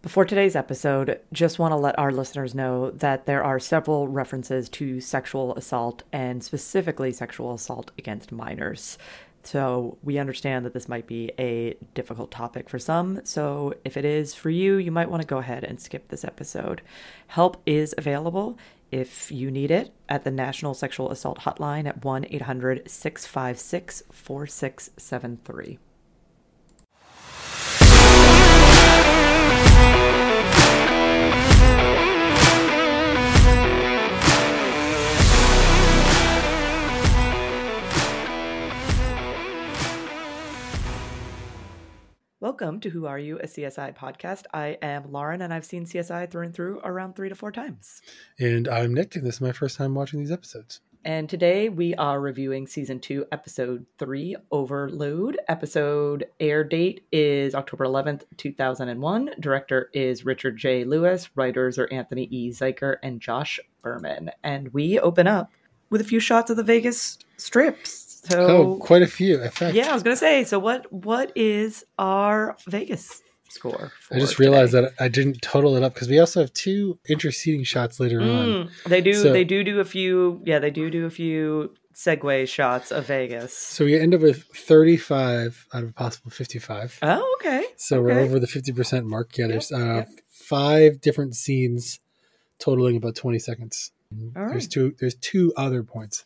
[0.00, 4.68] Before today's episode, just want to let our listeners know that there are several references
[4.70, 8.96] to sexual assault and specifically sexual assault against minors.
[9.42, 13.22] So, we understand that this might be a difficult topic for some.
[13.24, 16.24] So, if it is for you, you might want to go ahead and skip this
[16.24, 16.80] episode.
[17.28, 18.56] Help is available
[18.92, 25.78] if you need it at the National Sexual Assault Hotline at 1 800 656 4673.
[42.40, 44.44] Welcome to Who Are You, a CSI podcast.
[44.54, 48.00] I am Lauren, and I've seen CSI through and through around three to four times.
[48.38, 50.80] And I'm Nick, and this is my first time watching these episodes.
[51.04, 55.36] And today we are reviewing season two, episode three, Overload.
[55.48, 59.30] Episode air date is October 11th, 2001.
[59.40, 60.84] Director is Richard J.
[60.84, 61.30] Lewis.
[61.34, 62.52] Writers are Anthony E.
[62.52, 64.30] Zuiker and Josh Berman.
[64.44, 65.50] And we open up
[65.90, 68.07] with a few shots of the Vegas strips.
[68.30, 69.40] So, oh, quite a few.
[69.40, 70.44] In fact, yeah, I was gonna say.
[70.44, 73.92] So, what what is our Vegas score?
[74.12, 77.64] I just realized that I didn't total it up because we also have two interceding
[77.64, 78.70] shots later mm, on.
[78.86, 79.14] They do.
[79.14, 80.42] So, they do do a few.
[80.44, 83.52] Yeah, they do do a few segue shots of Vegas.
[83.52, 87.00] So we end up with 35 out of a possible 55.
[87.02, 87.64] Oh, okay.
[87.76, 88.14] So okay.
[88.14, 89.36] we're over the 50% mark.
[89.36, 90.08] Yeah, there's yep, uh, yep.
[90.30, 91.98] five different scenes
[92.60, 93.90] totaling about 20 seconds.
[94.12, 94.70] All there's right.
[94.70, 94.94] two.
[95.00, 96.24] There's two other points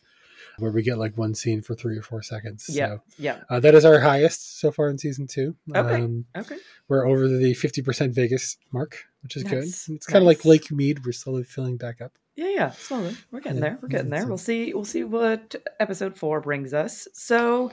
[0.59, 2.67] where we get like one scene for three or four seconds.
[2.69, 3.39] Yeah, so, yeah.
[3.49, 5.55] Uh, that is our highest so far in season two.
[5.73, 6.57] Okay, um, okay.
[6.87, 9.51] We're over the fifty percent Vegas mark, which is nice.
[9.51, 9.63] good.
[9.63, 10.05] It's nice.
[10.05, 11.05] kind of like Lake Mead.
[11.05, 12.13] We're slowly filling back up.
[12.35, 13.15] Yeah, yeah, slowly.
[13.31, 13.79] We're getting yeah, there.
[13.81, 14.27] We're getting there.
[14.27, 14.73] We'll see.
[14.73, 17.07] We'll see what episode four brings us.
[17.13, 17.71] So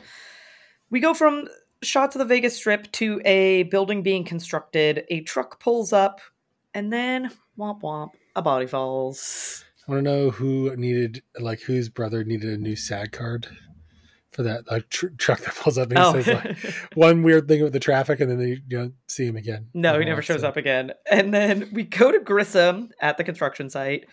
[0.90, 1.48] we go from
[1.82, 5.04] shots of the Vegas Strip to a building being constructed.
[5.08, 6.20] A truck pulls up,
[6.74, 9.64] and then womp womp, a body falls.
[9.90, 13.48] Want to know who needed, like, whose brother needed a new SAG card
[14.30, 16.12] for that like tr- truck that pulls up and oh.
[16.12, 16.56] says like
[16.94, 19.66] one weird thing with the traffic, and then they don't see him again.
[19.74, 20.48] No, he uh-huh, never shows so.
[20.48, 20.92] up again.
[21.10, 24.06] And then we go to Grissom at the construction site,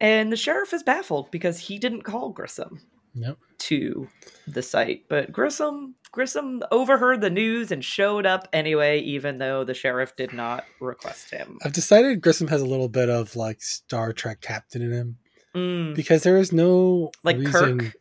[0.00, 2.80] and the sheriff is baffled because he didn't call Grissom
[3.14, 3.38] nope.
[3.58, 4.08] to
[4.46, 9.74] the site, but Grissom Grissom overheard the news and showed up anyway, even though the
[9.74, 11.58] sheriff did not request him.
[11.64, 15.16] I've decided Grissom has a little bit of like Star Trek captain in him
[15.54, 15.94] mm.
[15.94, 17.80] because there is no like reason.
[17.80, 17.96] Kirk.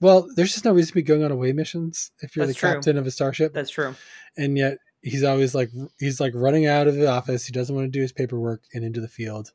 [0.00, 2.60] Well, there's just no reason to be going on away missions if you're That's the
[2.60, 2.72] true.
[2.74, 3.52] captain of a starship.
[3.52, 3.94] That's true.
[4.36, 7.46] And yet he's always like he's like running out of the office.
[7.46, 9.52] He doesn't want to do his paperwork and into the field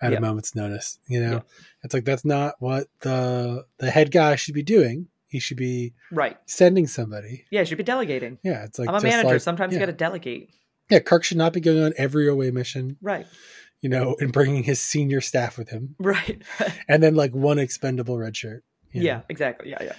[0.00, 0.18] at yep.
[0.18, 0.98] a moment's notice.
[1.06, 1.46] You know, yep.
[1.82, 5.08] it's like that's not what the the head guy should be doing.
[5.28, 7.44] He should be right sending somebody.
[7.50, 8.38] Yeah, he should be delegating.
[8.42, 9.28] Yeah, it's like I'm a manager.
[9.28, 9.80] Like, Sometimes yeah.
[9.80, 10.50] you got to delegate.
[10.90, 12.98] Yeah, Kirk should not be going on every away mission.
[13.00, 13.26] Right.
[13.80, 15.94] You know, and bringing his senior staff with him.
[16.04, 16.42] Right.
[16.88, 18.64] and then like one expendable red shirt.
[18.92, 19.22] Yeah, know?
[19.28, 19.70] exactly.
[19.70, 19.92] Yeah, yeah.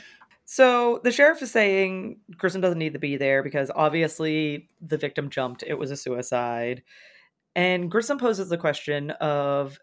[0.45, 5.29] So the sheriff is saying Grissom doesn't need to be there because obviously the victim
[5.29, 5.63] jumped.
[5.65, 6.83] It was a suicide.
[7.55, 9.79] And Grissom poses the question of,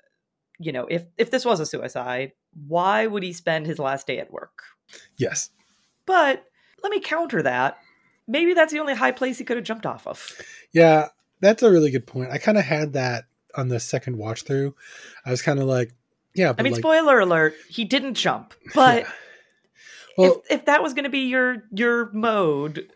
[0.59, 2.33] you know, if if this was a suicide,
[2.69, 4.62] why would he spend his last day at work?
[5.17, 5.50] Yes.
[6.06, 6.45] But
[6.83, 7.79] let me counter that.
[8.29, 10.41] Maybe that's the only high place he could have jumped off of.
[10.73, 11.09] Yeah,
[11.41, 12.31] that's a really good point.
[12.31, 13.25] I kind of had that
[13.56, 14.75] on the second watch through.
[15.27, 15.93] I was kind of like,
[16.34, 16.55] yeah.
[16.56, 18.55] I mean, like, spoiler alert: he didn't jump.
[18.75, 19.11] But yeah.
[20.19, 22.89] Well, if, if that was going to be your your mode,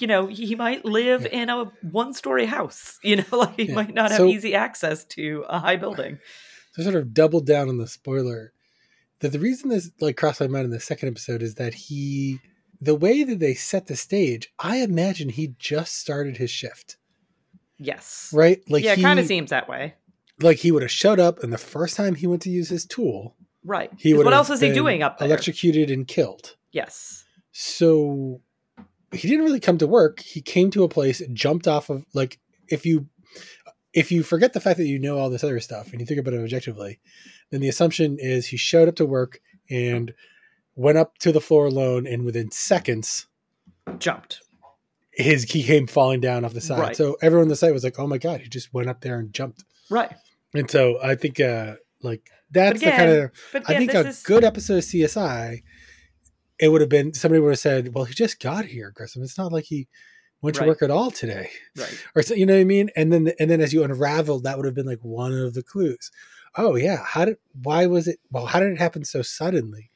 [0.00, 1.42] you know, he, might live Yeah.
[1.42, 2.98] in a one story house.
[3.04, 3.74] You know, like he Yeah.
[3.74, 6.18] might not have So- easy access to a high building.
[6.74, 8.52] to sort of double down on the spoiler,
[9.20, 12.40] that the reason this like crossed my mind in the second episode is that he,
[12.80, 16.96] the way that they set the stage, I imagine he just started his shift,
[17.78, 18.30] Yes.
[18.34, 18.60] right?
[18.68, 19.94] Like yeah, it kind of seems that way.
[20.40, 22.84] like he would have showed up, and the first time he went to use his
[22.84, 23.35] tool,
[23.66, 23.90] Right.
[23.98, 25.26] he what else is he doing up there?
[25.28, 26.56] Electrocuted and killed.
[26.72, 27.24] yes.
[27.58, 28.40] So
[29.12, 30.20] he didn't really come to work.
[30.20, 32.38] He came to a place, jumped off of like
[32.68, 33.06] if you
[33.94, 36.20] if you forget the fact that you know all this other stuff and you think
[36.20, 37.00] about it objectively,
[37.50, 39.40] then the assumption is he showed up to work
[39.70, 40.12] and
[40.74, 43.26] went up to the floor alone and within seconds
[43.98, 44.42] Jumped.
[45.12, 46.78] his he came falling down off the side.
[46.78, 46.96] Right.
[46.96, 49.18] So everyone on the site was like, "Oh my god, he just went up there
[49.18, 50.12] and jumped." Right.
[50.54, 54.08] And so I think uh like that's again, the kind of I again, think a
[54.08, 55.62] is good episode of CSI,
[56.58, 59.22] it would have been somebody would have said, "Well, he just got here, Grissom.
[59.22, 59.88] It's not like he
[60.42, 62.04] went to work at all today," right.
[62.14, 62.90] or so, you know what I mean.
[62.96, 65.62] And then and then as you unraveled, that would have been like one of the
[65.62, 66.10] clues.
[66.56, 68.18] Oh yeah, how did why was it?
[68.30, 69.90] Well, how did it happen so suddenly?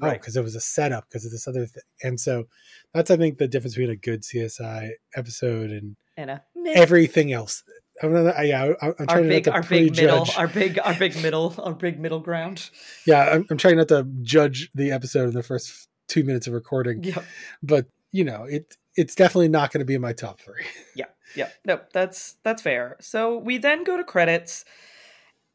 [0.00, 0.20] Oh, Right.
[0.20, 1.82] because it was a setup because of this other thing.
[2.02, 2.48] And so
[2.92, 6.40] that's I think the difference between a good CSI episode and And
[6.74, 7.62] everything else
[8.02, 10.78] I'm not, yeah, I, I'm Our trying big, not our to big middle, our big,
[10.78, 12.70] our big middle, our big middle ground.
[13.06, 16.52] Yeah, I'm, I'm trying not to judge the episode in the first two minutes of
[16.52, 17.24] recording, Yep.
[17.62, 20.64] but you know, it it's definitely not going to be in my top three.
[20.94, 22.96] Yeah, yeah, no, that's that's fair.
[23.00, 24.64] So we then go to credits,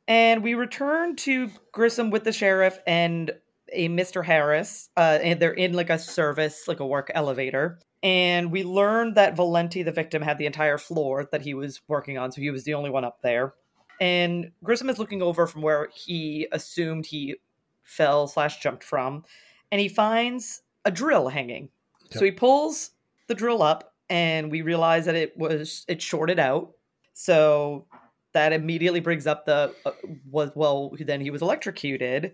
[0.07, 3.31] and we return to Grissom with the sheriff and
[3.71, 4.23] a Mr.
[4.25, 7.79] Harris, uh, and they're in like a service, like a work elevator.
[8.03, 12.17] And we learned that Valenti, the victim, had the entire floor that he was working
[12.17, 13.53] on, so he was the only one up there.
[13.99, 17.35] And Grissom is looking over from where he assumed he
[17.83, 19.23] fell slash jumped from,
[19.71, 21.69] and he finds a drill hanging.
[22.09, 22.91] So he pulls
[23.27, 26.71] the drill up, and we realize that it was it shorted out.
[27.13, 27.85] So
[28.33, 29.91] that immediately brings up the uh,
[30.29, 32.33] was well then he was electrocuted.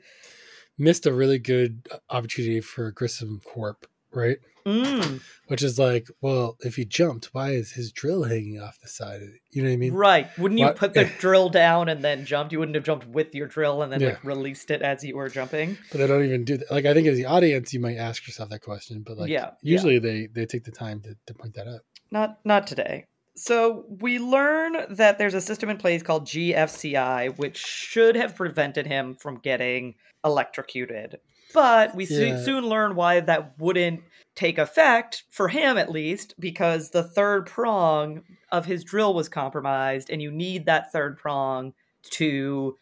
[0.78, 4.38] Missed a really good opportunity for Grissom Corp, right?
[4.66, 8.90] Mm, Which is like, well, if he jumped, why is his drill hanging off the
[8.90, 9.30] side of?
[9.52, 9.94] You know what I mean?
[9.94, 10.38] right.
[10.38, 12.52] Wouldn't you What- put the drill down and then jumped?
[12.52, 14.08] You wouldn't have jumped with your drill and then Yeah.
[14.10, 15.78] like released it as you were jumping.
[15.92, 16.70] But they don't even do that.
[16.70, 19.52] Like, I think as the audience, you might ask yourself that question, but like, Yeah,
[19.62, 19.72] yeah.
[19.72, 21.82] usually they they take the time to, to point that out.
[22.12, 23.06] Not not today.
[23.38, 28.88] So we learn that there's a system in place called GFCI, which should have prevented
[28.88, 29.94] him from getting
[30.26, 31.20] electrocuted.
[31.54, 32.36] But we Yeah.
[32.36, 34.02] soon learn why that wouldn't
[34.36, 40.10] take effect for him, at least, because the third prong of his drill was compromised,
[40.10, 41.74] and you need that third prong
[42.10, 42.76] to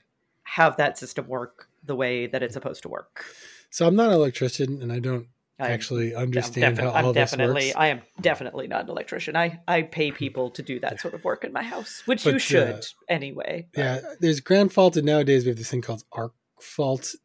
[0.43, 3.25] have that system work the way that it's supposed to work.
[3.69, 5.27] So I'm not an electrician, and I don't
[5.59, 7.75] I- actually understand defi- how I'm all this definitely, works.
[7.77, 9.35] I am definitely not an electrician.
[9.37, 12.29] I, I pay people to do that sort of work in my house, which But,
[12.31, 13.67] you uh, should anyway.
[13.73, 17.15] but- Yeah, there's ground fault, and nowadays we have this thing called arc fault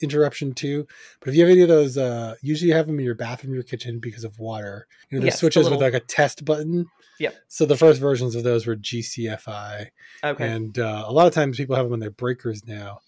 [0.00, 0.86] interruption too.
[1.20, 3.54] But if you have any of those, uh, usually you have them in your bathroom,
[3.54, 4.86] your kitchen because of water.
[5.10, 6.86] You know, there's Yes, the switches little- with like a test button.
[7.20, 7.34] Yep.
[7.48, 9.90] So the first versions of those were GCFI,
[10.24, 10.48] Okay.
[10.48, 13.00] and uh, a lot of times people have them on their breakers now.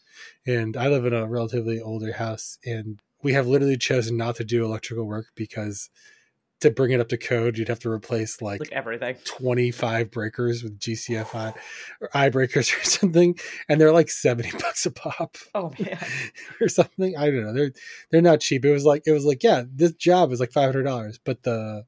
[0.46, 4.44] And I live in a relatively older house, and we have literally chosen not to
[4.44, 5.90] do electrical work because
[6.60, 9.16] to bring it up to code, you'd have to replace like like everything.
[9.24, 11.54] 25 breakers with GCFI
[12.00, 15.98] or eye breakers or something, and they're like 70 bucks a pop Oh man.
[16.60, 17.16] or something.
[17.16, 17.52] I don't know.
[17.52, 17.72] They're
[18.10, 18.64] they're not cheap.
[18.64, 21.42] It was like it was like, yeah, this job is like five hundred dollars, but
[21.42, 21.84] the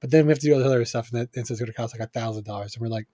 [0.00, 1.60] but then we have to do all the other stuff and that and so it's
[1.60, 2.74] gonna cost like a thousand dollars.
[2.74, 3.06] And we're like,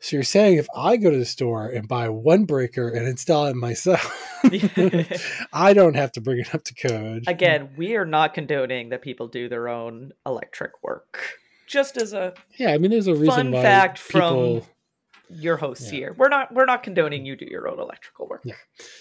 [0.00, 3.46] so you're saying if I go to the store and buy one breaker and install
[3.46, 4.24] it myself,
[5.52, 7.24] I don't have to bring it up to code.
[7.26, 11.18] Again, we are not condoning that people do their own electric work.
[11.66, 14.70] Just as a Yeah, I mean there's a reason Fun why fact people from-
[15.30, 15.98] your hosts Yeah.
[15.98, 16.14] here.
[16.16, 18.40] We're not we're not condoning you do your own electrical work.
[18.46, 18.54] Yeah.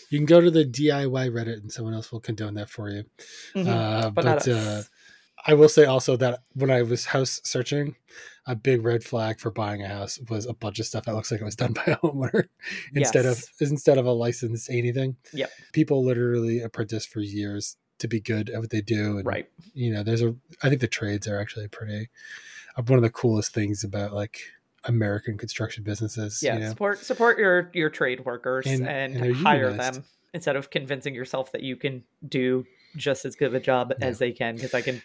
[0.09, 3.03] you can go to the DIY Reddit and someone else will condone that for you.
[3.55, 3.67] Mhm.
[3.67, 4.81] Uh, but but not uh.
[5.45, 7.95] I will say also that when I was house searching,
[8.45, 11.31] a big red flag for buying a house was a bunch of stuff that looks
[11.31, 12.47] like it was done by a homeowner
[12.93, 15.15] instead of instead of a licensed anything.
[15.33, 15.51] Yep.
[15.73, 19.17] People literally apprentice for years to be good at what they do.
[19.17, 19.47] And, right.
[19.73, 20.35] You know, there's a.
[20.63, 22.09] I think the trades are actually pretty.
[22.77, 24.39] Uh, one of the coolest things about like
[24.85, 26.41] American construction businesses.
[26.41, 26.55] Yeah.
[26.55, 26.69] You know?
[26.69, 29.95] Support support your your trade workers And- and, and hire unionized.
[29.95, 30.03] them
[30.33, 34.05] instead of convincing yourself that you can do just as good of a job Yeah.
[34.05, 35.01] as they can because I can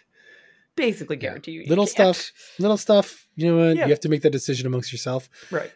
[0.75, 1.21] basically Yeah.
[1.21, 2.15] guarantee you, you Little can't.
[2.15, 2.31] stuff.
[2.59, 3.27] Little stuff.
[3.35, 3.75] You know what?
[3.77, 3.85] Yeah.
[3.85, 5.29] You have to make that decision amongst yourself.
[5.51, 5.71] Right.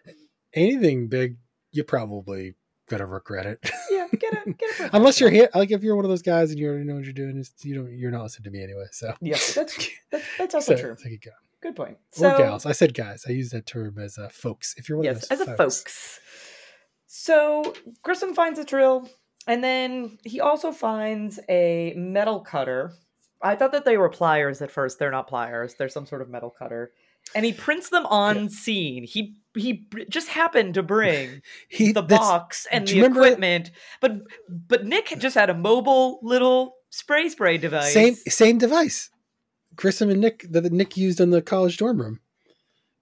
[0.53, 1.37] Anything big,
[1.71, 2.55] you probably
[2.89, 3.59] gonna regret it.
[3.91, 4.07] Yeah.
[4.17, 6.59] Get a get a Unless you're here, like if you're one of those guys and
[6.59, 8.85] you already know what you're doing, it's, you don't, you're not listening to me anyway.
[8.91, 9.33] So Yeah.
[9.33, 9.89] That's that's,
[10.37, 10.95] that's also so, true.
[11.23, 11.31] go.
[11.61, 11.93] Good point.
[11.93, 12.65] or So gals.
[12.65, 13.25] I said guys.
[13.27, 14.75] I use that term as uh, folks.
[14.77, 16.19] If you're one yes, of as those a folks.
[17.07, 19.09] So Grissom finds a drill,
[19.47, 22.93] and then he also finds a metal cutter.
[23.41, 24.99] I thought that they were pliers at first.
[24.99, 25.75] They're not pliers.
[25.75, 26.91] They're some sort of metal cutter,
[27.35, 28.47] and he prints them on Yeah.
[28.49, 29.03] scene.
[29.03, 35.09] He he just happened to bring he the box and the equipment, but but Nick
[35.09, 37.93] had just had a mobile little spray spray device.
[37.93, 39.09] Same same device.
[39.75, 42.19] Grissom and Nick that Nick used in the college dorm room.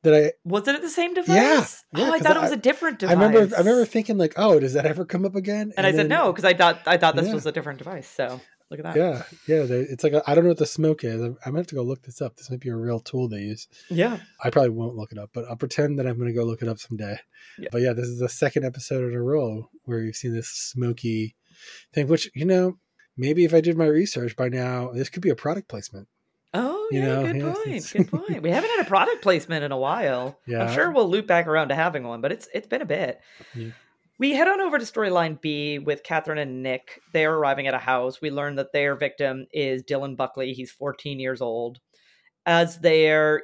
[0.04, 1.36] That I Was it the same device?
[1.36, 1.66] Yeah,
[1.96, 3.16] oh, yeah, I 'cause thought it was a different device.
[3.18, 5.72] I remember I remember thinking like, oh, does that ever come up again?
[5.78, 7.34] and I said no because I thought I thought this Yeah.
[7.34, 8.08] was a different device.
[8.10, 8.96] So look at that.
[8.96, 9.64] Yeah, yeah.
[9.64, 11.22] They, it's like I I don't know what the smoke is.
[11.22, 12.36] I'm, I'm gonna have to go look this up.
[12.36, 13.68] This might be a real tool they use.
[13.90, 14.20] Yeah.
[14.44, 16.62] I probably won't look it up, but I'll pretend that I'm going to go look
[16.62, 17.18] it up someday.
[17.60, 17.70] Yeah.
[17.72, 21.36] But yeah, this is the second episode in a row where you've seen this smoky
[21.94, 22.78] thing, which, you know,
[23.18, 26.08] maybe if I did my research by now, this could be a product placement.
[26.54, 27.68] Oh, You yeah, know, good yeah, point.
[27.68, 28.42] it's- Good point.
[28.42, 30.40] We haven't had a product placement in a while.
[30.48, 30.64] Yeah.
[30.66, 33.20] I'm sure we'll loop back around to having one, but it's it's been a bit.
[33.54, 33.70] Yeah.
[34.18, 37.02] We head on over to storyline B with Catherine and Nick.
[37.12, 38.22] They're arriving at a house.
[38.22, 40.54] We learn that their victim is Dylan Buckley.
[40.54, 41.80] He's 14 years old.
[42.46, 43.44] As they're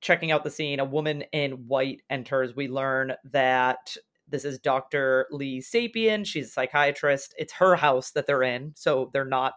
[0.00, 2.54] checking out the scene, a woman in white enters.
[2.54, 3.96] We learn that
[4.28, 5.26] this is Dr.
[5.30, 6.26] Lee Sapien.
[6.26, 7.34] She's a psychiatrist.
[7.38, 8.72] It's her house that they're in.
[8.76, 9.54] So they're not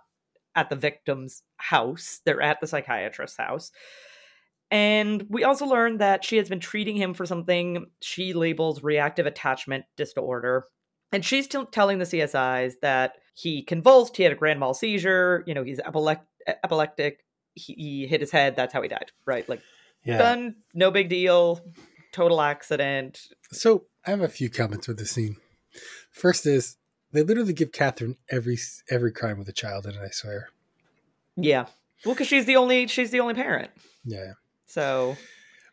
[0.55, 3.71] at the victim's house, they're at the psychiatrist's house.
[4.69, 9.25] And we also learned that she has been treating him for something she labels reactive
[9.25, 10.65] attachment disorder.
[11.13, 15.43] And she's still telling the CSIs that he convulsed, he had a grand mal seizure,
[15.47, 19.47] you know, he's epilect- epileptic, he, he hit his head, that's how he died, right?
[19.47, 19.61] Like,
[20.03, 20.17] Yeah.
[20.17, 21.61] done, no big deal,
[22.11, 23.21] total accident.
[23.51, 25.37] So I have a few comments with the scene.
[26.11, 26.75] First is
[27.13, 28.57] they literally give Catherine every
[28.89, 30.01] every crime with a child in it.
[30.03, 30.49] I swear.
[31.35, 31.67] Yeah.
[32.05, 33.71] Well, because she's the only she's the only parent.
[34.03, 34.33] Yeah,
[34.67, 35.15] So,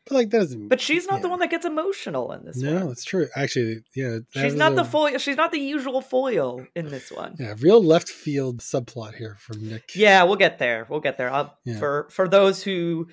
[0.07, 0.69] but like that doesn't.
[0.69, 2.89] but she's not the one that gets emotional in this No, one.
[2.93, 3.29] it's true.
[3.37, 5.19] Actually, yeah, She's not the foil.
[5.19, 7.37] She's not the usual foil in this one.
[7.39, 9.93] Yeah, real left field subplot here from Nick.
[9.97, 10.87] Yeah, we'll get there.
[10.89, 11.31] We'll get there.
[11.33, 11.79] I'll, Yeah.
[11.79, 13.09] For for those who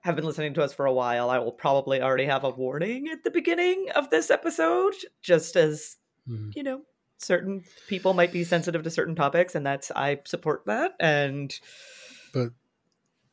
[0.00, 3.08] have been listening to us for a while, I will probably already have a warning
[3.08, 5.96] at the beginning of this episode, just as
[6.30, 6.54] Mhm.
[6.56, 6.82] you know,
[7.18, 10.92] certain people might be sensitive to certain topics, and that's I support that.
[11.00, 11.52] And
[12.32, 12.50] But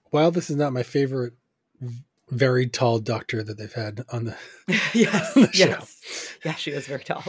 [0.09, 1.33] while this is not my favorite
[2.29, 4.37] very tall doctor that they've had on the,
[4.93, 5.65] yes, The show.
[5.65, 7.23] yes, yeah, she is very tall.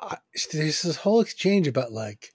[0.00, 0.18] I,
[0.52, 2.32] there's this whole exchange about like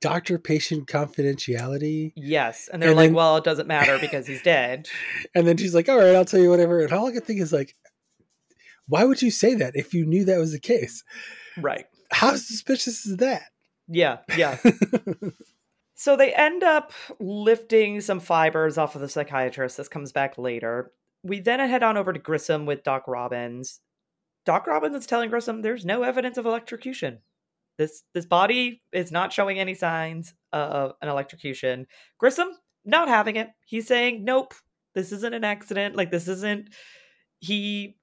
[0.00, 4.42] doctor patient confidentiality, Yes, and they're And like, then- well, it doesn't matter because he's
[4.42, 4.88] dead.
[5.34, 7.40] and then she's like, "All right, I'll tell you whatever." And all I can think
[7.40, 7.74] is like,
[8.86, 11.04] why would you say that if you knew that was the case?
[11.58, 11.86] right.
[12.10, 13.42] How suspicious is that?
[13.86, 14.56] Yeah, yeah.
[15.98, 19.76] So they end up lifting some fibers off of the psychiatrist.
[19.76, 20.92] This comes back later.
[21.24, 23.80] We then head on over to Grissom with Doc Robbins.
[24.46, 27.18] Doc Robbins is telling Grissom there's no evidence of electrocution.
[27.78, 31.88] This this body is not showing any signs of an electrocution.
[32.16, 32.50] Grissom
[32.84, 33.48] not having it.
[33.66, 34.54] He's saying, "Nope,
[34.94, 35.96] this isn't an accident.
[35.96, 36.68] Like this isn't."
[37.40, 37.96] He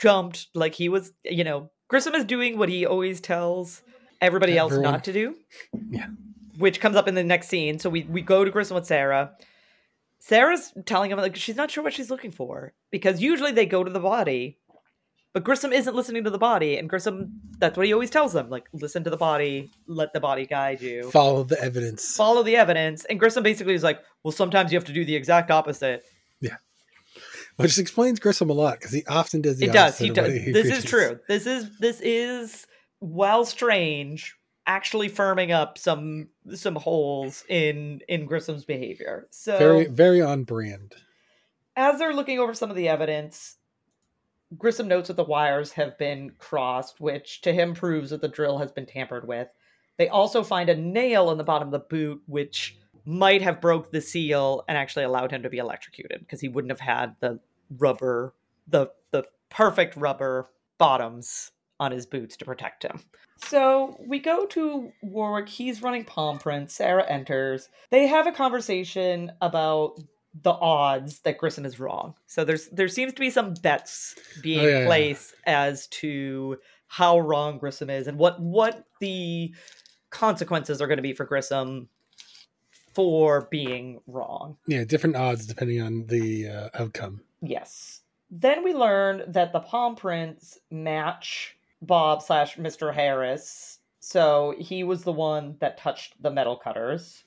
[0.00, 1.12] jumped like he was.
[1.24, 3.82] You know, Grissom is doing what he always tells
[4.20, 5.34] everybody else not to do
[5.90, 6.06] Yeah.
[6.60, 7.78] Which comes up in the next scene.
[7.78, 9.32] So we we go to Grissom with Sara.
[10.18, 13.82] Sara's telling him like she's not sure what she's looking for because usually they go
[13.82, 14.58] to the body,
[15.32, 18.50] but Grissom isn't listening to the body, and Grissom that's what he always tells them
[18.50, 22.14] like listen to the body, let the body guide you, Follow the evidence.
[22.16, 23.06] follow the evidence.
[23.06, 26.04] And Grissom basically is like, well, sometimes you have to do the exact opposite.
[26.40, 26.56] Yeah,
[27.56, 29.96] which explains Grissom a lot because he often does the it does.
[29.96, 30.32] He does.
[30.32, 31.18] he This is true.
[31.28, 32.66] This is this is
[32.98, 34.36] while strange,
[34.66, 39.26] actually firming up some some holes in in Grissom's behavior.
[39.30, 40.94] So Very, very on brand.
[41.76, 43.56] as they're looking over some of the evidence,
[44.56, 48.58] Grissom notes that the wires have been crossed, which to him proves that the drill
[48.58, 49.48] has been tampered with.
[49.96, 53.90] They also find a nail in the bottom of the boot, which might have broke
[53.90, 57.38] the seal and actually allowed him to be electrocuted because he wouldn't have had the
[57.78, 58.34] rubber,
[58.68, 60.48] the the perfect rubber
[60.78, 63.00] bottoms on his boots to protect him.
[63.38, 65.48] So we go to Warrick.
[65.48, 66.74] He's running palm prints.
[66.74, 67.68] Sara enters.
[67.90, 69.98] They have a conversation about
[70.42, 72.14] the odds that Grissom is wrong.
[72.26, 74.86] So there's there seems to be some bets being Oh, yeah, yeah.
[74.86, 79.52] placed as to how wrong Grissom is and what what the
[80.10, 81.88] consequences are going to be for Grissom
[82.94, 84.56] for being wrong.
[84.66, 87.22] Yeah, different odds depending on the uh, outcome.
[87.40, 88.02] Yes.
[88.30, 92.92] Then we learn that the palm prints match Bob slash Mr.
[92.94, 93.78] Harris.
[94.00, 97.24] So he was the one that touched the metal cutters,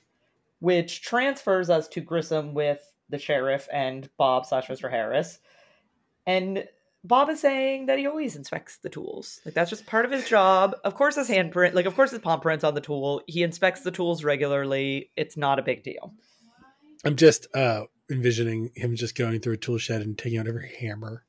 [0.58, 4.90] which transfers us to Grissom with the sheriff and Bob slash Mr.
[4.90, 5.38] Harris.
[6.26, 6.66] And
[7.04, 9.40] Bob is saying that he always inspects the tools.
[9.44, 10.74] Like that's just part of his job.
[10.84, 13.22] Of course, his handprint, like of course his palm prints on the tool.
[13.26, 15.10] He inspects the tools regularly.
[15.16, 16.14] It's not a big deal.
[17.04, 20.74] I'm just uh, envisioning him just going through a tool shed and taking out every
[20.80, 21.24] hammer.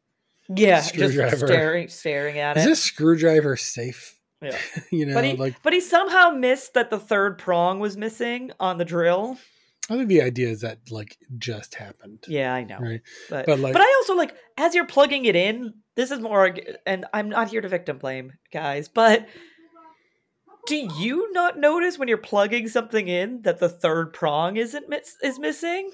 [0.49, 2.69] Yeah, just staring, staring at Is it.
[2.69, 4.19] this screwdriver safe?
[4.41, 4.57] Yeah.
[4.91, 8.51] you know, but he like but he somehow missed that the third prong was missing
[8.59, 9.37] on the drill.
[9.89, 12.25] I think the idea is that like just happened.
[12.27, 12.79] Yeah, I know.
[12.79, 13.01] Right.
[13.29, 17.05] But But, but, I also like as you're plugging it in, this is more and
[17.13, 19.27] I'm not here to victim blame, guys, but
[20.67, 25.17] do you not notice when you're plugging something in that the third prong isn't miss-
[25.23, 25.91] is missing?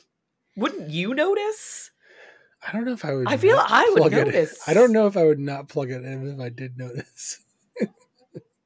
[0.55, 1.91] Wouldn't you notice?
[2.68, 3.27] I don't know if I would.
[3.27, 4.68] I feel I would plug it notice.
[4.68, 7.39] I don't know if I would not plug it in if I did notice.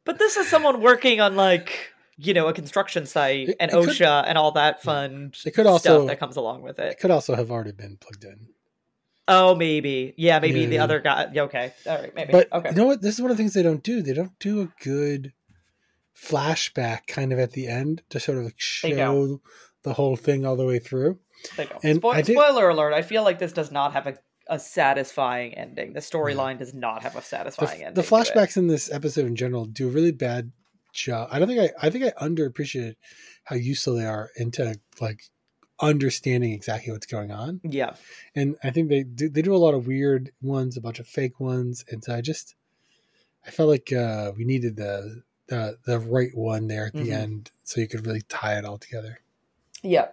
[0.05, 3.73] But this is someone working on like you know a construction site It- and it
[3.73, 6.91] could- OSHA and all that fun It could also- stuff that comes along with it.
[6.91, 8.49] It could also have already been plugged in.
[9.27, 10.13] Oh, maybe.
[10.17, 10.83] Yeah, maybe Yeah, the yeah.
[10.83, 11.31] other guy.
[11.35, 11.73] Okay.
[11.87, 12.13] All right.
[12.13, 12.31] Maybe.
[12.31, 12.69] But okay.
[12.69, 13.01] you know what?
[13.01, 14.03] This is one of the things they don't do.
[14.03, 15.33] They don't do a good
[16.15, 19.41] flashback kind of at the end to sort of show
[19.81, 21.17] the whole thing all the way through.
[21.55, 21.79] There you go.
[21.83, 22.93] and Spo- did- Spoiler alert.
[22.93, 25.93] I feel like this does not have a, a satisfying ending.
[25.93, 27.93] The storyline does not have a satisfying the ending.
[28.03, 30.51] The flashbacks in this episode in general do a really bad
[30.93, 31.29] job.
[31.31, 32.95] I don't think I I think I underappreciated
[33.45, 35.21] how useful they are into like
[35.81, 37.59] understanding exactly what's going on.
[37.63, 37.95] Yeah.
[38.33, 41.07] And I think they do, they do a lot of weird ones, a bunch of
[41.07, 42.55] fake ones, and so I just
[43.45, 47.13] I felt like uh, we needed the the the right one there at the Mhm.
[47.13, 49.19] end so you could really tie it all together.
[49.83, 50.07] Yeah.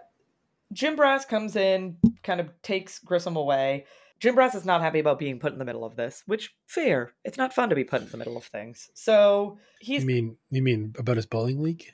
[0.73, 3.85] Jim Brass comes in, kind of takes Grissom away.
[4.19, 7.13] Jim Brass is not happy about being put in the middle of this, which fair.
[7.23, 8.89] It's not fun to be put in the middle of things.
[8.93, 11.85] So he's You mean you mean about his bowling league?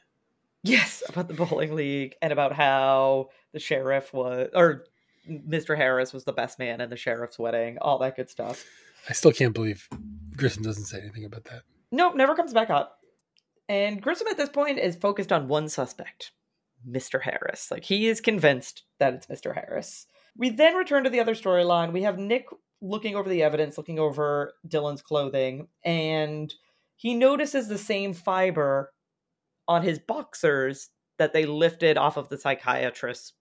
[0.62, 4.84] yes about the bowling league and about how the sheriff was or
[5.30, 5.78] Mr.
[5.78, 8.66] Harris was the best man in the sheriff's wedding, all that good stuff.
[9.08, 9.88] I still can't believe
[10.36, 11.64] Grissom doesn't say anything about that.
[11.92, 13.00] Nope, never comes back up.
[13.68, 16.32] And Grissom at this point is focused on one suspect,
[16.88, 17.22] Mr.
[17.22, 17.72] Harris.
[17.72, 19.54] Like he is convinced that it's Mr.
[19.54, 20.06] Harris.
[20.38, 21.92] We then return to the other storyline.
[21.92, 22.46] We have Nick
[22.82, 26.54] looking over the evidence, looking over Dylan's clothing, and
[26.96, 28.94] he notices the same fiber
[29.68, 33.34] on his boxers that they lifted off of the psychiatrist's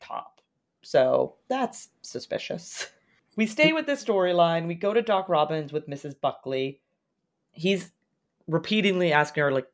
[0.00, 0.40] top.
[0.82, 2.88] So that's suspicious.
[3.36, 4.66] We stay with this storyline.
[4.66, 6.14] We go to Doc Robbins with Mrs.
[6.20, 6.80] Buckley.
[7.52, 7.92] He's
[8.48, 9.68] repeatedly asking her, like,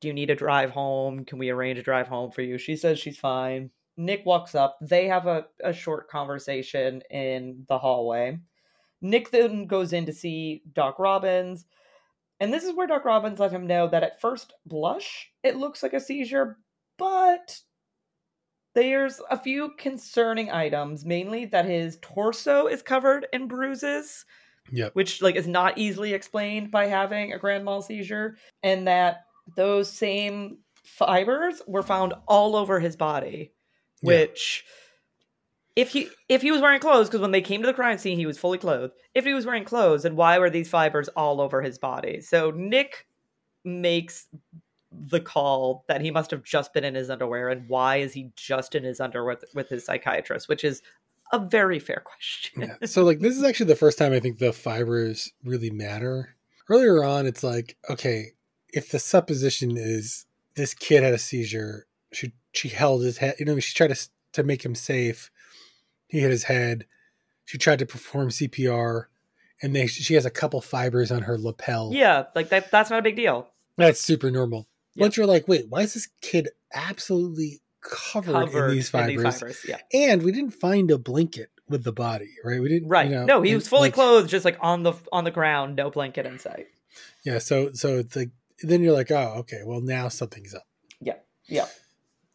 [0.00, 1.24] do you need a drive home?
[1.24, 2.58] Can we arrange a drive home for you?
[2.58, 3.70] She says she's fine.
[3.96, 4.78] Nick walks up.
[4.80, 8.38] They have a, a short conversation in the hallway.
[9.02, 11.66] Nick then goes in to see Doc Robbins.
[12.38, 15.82] And this is where Doc Robbins let him know that at first blush, it looks
[15.82, 16.56] like a seizure,
[16.96, 17.60] but
[18.74, 24.24] there's a few concerning items, mainly that his torso is covered in bruises
[24.72, 24.94] Yep.
[24.94, 29.24] which like is not easily explained by having a grand mal seizure and that
[29.56, 33.52] those same fibers were found all over his body
[34.02, 34.06] Yeah.
[34.08, 34.64] which
[35.76, 38.18] if he if he was wearing clothes because when they came to the crime scene
[38.18, 41.40] he was fully clothed if he was wearing clothes then why were these fibers all
[41.40, 43.06] over his body so nick
[43.64, 44.26] makes
[44.90, 48.30] the call that he must have just been in his underwear and why is he
[48.34, 50.82] just in his underwear with, with his psychiatrist which is
[51.32, 52.86] a very fair question yeah.
[52.86, 56.34] So like this is actually the first time I think the fibers really matter.
[56.68, 58.32] Earlier on, it's like okay,
[58.72, 63.36] if the supposition is this kid had a seizure, she she held his head.
[63.38, 65.30] You know, she tried to to make him safe.
[66.08, 66.86] He hit his head.
[67.44, 69.06] She tried to perform CPR,
[69.62, 71.90] and they she has a couple fibers on her lapel.
[71.92, 74.68] yeah like that that's not a big deal that's super normal.
[74.94, 75.02] Yeah.
[75.04, 79.64] Once you're like, wait, why is this kid absolutely covered, covered in these fibers?
[79.66, 82.60] Yeah, And we didn't find a blanket with the body, right?
[82.60, 83.08] We didn't, right.
[83.08, 85.76] You know, no, he was fully like, clothed, just like on the on the ground,
[85.76, 86.66] no blanket in sight.
[87.24, 88.30] Yeah, so so it's like
[88.62, 90.66] then you're like, oh, okay, well now something's up.
[91.00, 91.16] Yeah.
[91.46, 91.66] Yeah.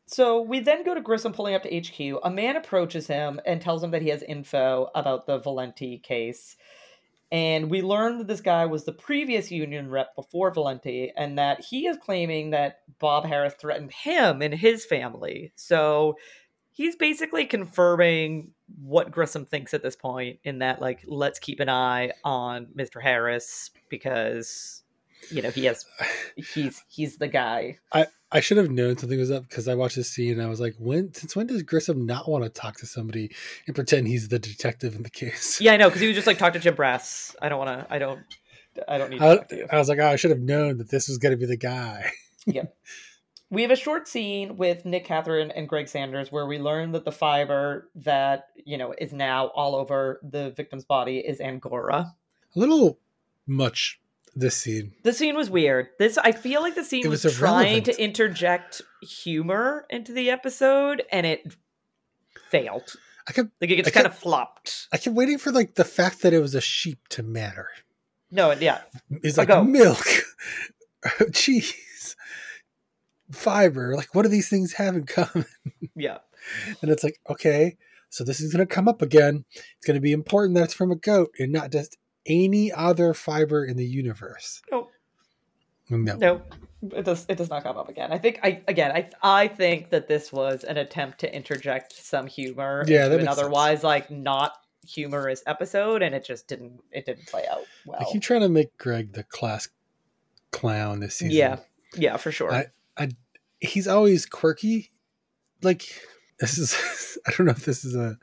[0.08, 2.20] So we then go to Grissom pulling up to HQ.
[2.24, 6.56] A man approaches him and tells him that he has info about the Valenti case.
[7.32, 11.60] And we learn that this guy was the previous union rep before Valenti, and that
[11.60, 15.52] he is claiming that Bob Harris threatened him and his family.
[15.56, 16.18] So
[16.72, 21.68] he's basically confirming what Grissom thinks at this point, in that, like, let's keep an
[21.68, 23.02] eye on Mr.
[23.02, 24.84] Harris because,
[25.32, 25.86] you know, he has,
[26.36, 27.78] he's, he's the guy.
[27.94, 30.48] I i should have known something was up because I watched this scene and I
[30.48, 33.34] was like, when since when does Grissom not want to talk to somebody
[33.66, 35.62] and pretend he's the detective in the case?
[35.62, 37.36] Yeah, I know, because he was just like, talk to Jim Brass.
[37.42, 38.20] I don't want to, I don't,
[38.88, 39.68] I don't need to I, talk to you.
[39.72, 41.58] I was like, oh, I should have known that this was going to be the
[41.58, 42.12] guy.
[42.48, 42.66] Yeah.
[43.50, 47.06] We have a short scene with Nick Catherine and Greg Sanders where we learn that
[47.06, 52.14] the fiber that, you know, is now all over the victim's body is Angora.
[52.56, 53.00] A little
[53.48, 54.00] much
[54.36, 54.94] this scene.
[55.04, 55.88] The scene was weird.
[55.98, 60.30] This I feel like the scene It was, was trying to interject humor into the
[60.30, 61.56] episode and it
[62.50, 62.94] failed.
[63.28, 64.88] I kept Like it kind of flopped.
[64.92, 67.70] I kept waiting for like the fact that it was a sheep to matter.
[68.30, 68.82] No, yeah.
[69.10, 70.06] It's like milk,
[71.34, 72.16] cheese,
[73.32, 73.96] fiber.
[73.96, 75.46] Like, what do these things have in common?
[75.96, 76.18] Yeah.
[76.82, 77.78] And it's like, okay,
[78.10, 79.46] so this is going to come up again.
[79.54, 83.14] It's going to be important that it's from a goat and not just any other
[83.14, 84.62] fiber in the universe.
[84.72, 84.92] Nope.
[85.90, 86.16] No.
[86.18, 86.42] No,
[86.96, 87.26] it does.
[87.30, 88.12] It does not come up again.
[88.12, 88.40] I think.
[88.42, 88.92] I again.
[88.92, 93.22] I I think that this was an attempt to interject some humor Yeah, into an
[93.26, 93.40] makes sense.
[93.40, 94.54] otherwise like not
[94.88, 96.80] humorous episode, and it just didn't.
[96.92, 98.00] It didn't play out well.
[98.02, 99.70] I keep trying to make Greg the class
[100.52, 101.36] clown this season.
[101.38, 101.58] yeah,
[101.96, 102.52] yeah, for sure.
[102.52, 102.66] I,
[102.98, 103.10] I-
[103.60, 104.92] He's always quirky.
[105.64, 105.86] Like,
[106.40, 108.18] this is, I don't know if this is a,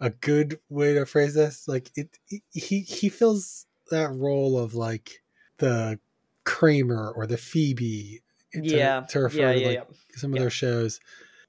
[0.00, 1.66] a good way to phrase this.
[1.68, 2.18] Like, it,
[2.52, 5.22] he, he fills that role of like
[5.58, 5.98] the
[6.44, 8.20] Kramer or the Phoebe.
[8.52, 9.96] to- yeah, To refer yeah, to yeah, like yeah.
[10.16, 11.00] some of their shows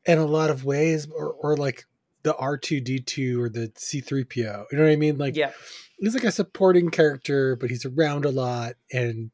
[0.05, 1.85] in a lot of ways or, or like
[2.23, 4.65] the R two D two or the C three PO.
[4.71, 5.17] You know what I mean?
[5.17, 5.51] Like yeah,
[5.99, 9.31] he's like a supporting character, but he's around a lot and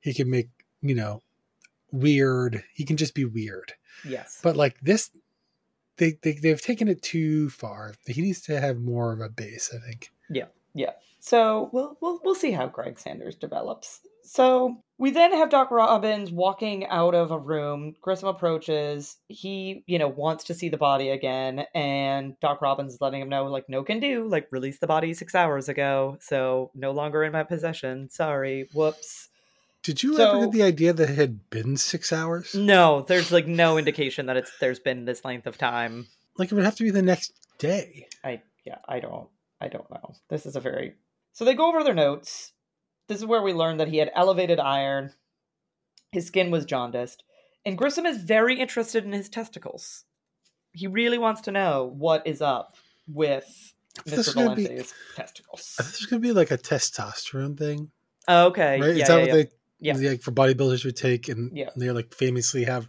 [0.00, 0.48] he can make
[0.82, 1.22] you know
[1.92, 2.62] weird.
[2.74, 3.72] He can just be weird.
[4.04, 4.38] yes.
[4.42, 5.10] But like this,
[5.98, 7.94] they, they they've taken it too far.
[8.06, 9.74] He needs to have more of a base.
[9.74, 10.10] I think.
[10.30, 10.92] Yeah, yeah.
[11.20, 14.00] So we'll we'll we'll see how Greg Sanders develops.
[14.24, 17.94] So we then have Doc Robbins walking out of a room.
[18.00, 19.18] Grissom approaches.
[19.28, 23.28] He, you know, wants to see the body again, and Doc Robbins is letting him
[23.28, 24.26] know, like, no can do.
[24.26, 28.10] Like, released the body six hours ago, so no longer in my possession.
[28.10, 28.68] Sorry.
[28.72, 29.28] Whoops.
[29.86, 32.54] Did you So- ever get the idea that it had been six hours?
[32.56, 36.08] No, there's like no indication that it's there's been this length of time.
[36.36, 38.08] Like it would have to be the next day.
[38.24, 39.28] I yeah, I don't
[39.60, 40.14] I don't know.
[40.28, 40.94] This is a very
[41.32, 42.52] So they go over their notes.
[43.06, 45.12] This is where we learn that he had elevated iron.
[46.10, 47.22] His skin was jaundiced.
[47.64, 50.04] And Grissom is very interested in his testicles.
[50.72, 52.74] He really wants to know what is up
[53.06, 53.72] with
[54.04, 54.18] Mr.
[54.18, 54.82] is gonna be-
[55.14, 55.76] testicles.
[55.78, 57.92] I think there's gonna be like a testosterone thing,
[58.26, 58.80] Oh, okay.
[58.80, 58.96] right?
[58.96, 59.34] Yeah, Is that yeah, what yeah.
[59.34, 59.50] they
[59.86, 60.10] Yeah.
[60.10, 61.70] like for bodybuilders would take, and Yeah.
[61.76, 62.88] they like famously have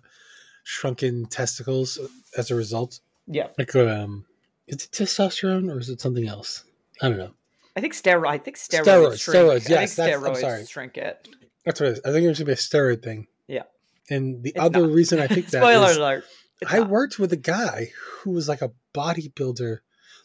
[0.64, 2.00] shrunken testicles
[2.38, 3.00] as a result?
[3.28, 3.48] yeah.
[3.58, 4.26] Like, um,
[4.68, 6.64] is it testosterone or is it something else?
[7.02, 7.34] I don't know.
[7.76, 9.38] I think steroid I think steroids Steroids, shrink.
[9.38, 10.66] steroids, yes, that's- I'm sorry.
[10.66, 11.28] shrink it.
[11.66, 12.02] That's what it is.
[12.06, 13.28] I think it was gonna be a steroid thing.
[13.48, 13.64] Yeah.
[14.10, 14.92] And the It's other not.
[14.92, 16.26] reason I think that Spoiler is alert.
[16.62, 16.90] It's I not.
[16.90, 19.80] worked with a guy who was like a bodybuilder,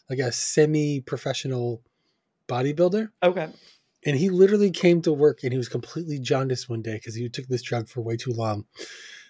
[0.09, 1.83] like a semi-professional
[2.47, 3.49] bodybuilder, Okay.
[4.05, 7.27] And he literally came to work and he was completely jaundiced one day because he
[7.29, 8.65] took this drug for way too long.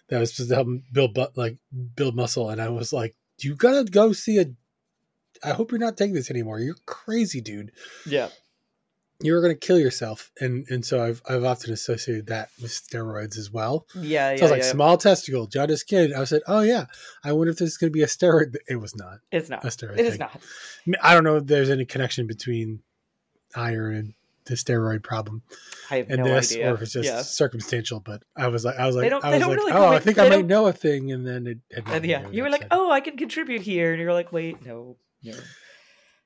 [0.09, 1.57] That was supposed to help him build, bu- like
[1.95, 4.45] build muscle, and I was like, "You gotta go see a."
[5.43, 6.59] I hope you're not taking this anymore.
[6.59, 7.71] You're crazy, dude.
[8.05, 8.29] Yeah.
[9.21, 13.49] You're gonna kill yourself, and and so I've I've often associated that with steroids as
[13.49, 13.87] well.
[13.95, 14.35] Yeah, yeah.
[14.35, 14.71] So I was like, yeah.
[14.71, 16.11] small testicle, jaundiced kid.
[16.11, 16.85] I said, oh yeah,
[17.23, 18.55] I wonder if this is gonna be a steroid.
[18.67, 19.63] It was not It's not.
[19.63, 19.97] a steroid.
[19.97, 20.41] It is not.
[21.01, 22.81] I, I don't know if there's any connection between
[23.55, 24.13] iron and
[24.45, 25.41] the steroid problem
[25.89, 26.71] I have and no this, idea.
[26.71, 27.21] or if it's just yeah.
[27.21, 27.99] circumstantial.
[27.99, 30.29] But I was like, I was like, I was like, really oh, I think I
[30.29, 31.59] might know a thing, and then it.
[31.73, 34.31] Had uh, And yeah, you were like, "Oh, I can contribute here," and you're like,
[34.31, 35.33] "Wait, no, no."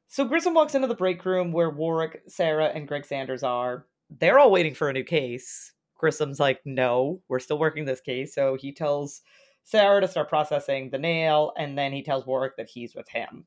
[0.07, 3.85] So Grissom walks into the break room where Warrick, Sara, and Greg Sanders are.
[4.09, 5.73] They're all waiting for a new case.
[5.95, 9.21] Grissom's like, "No, we're still working this case." So he tells
[9.63, 13.45] Sara to start processing the nail, and then he tells Warrick that he's with him.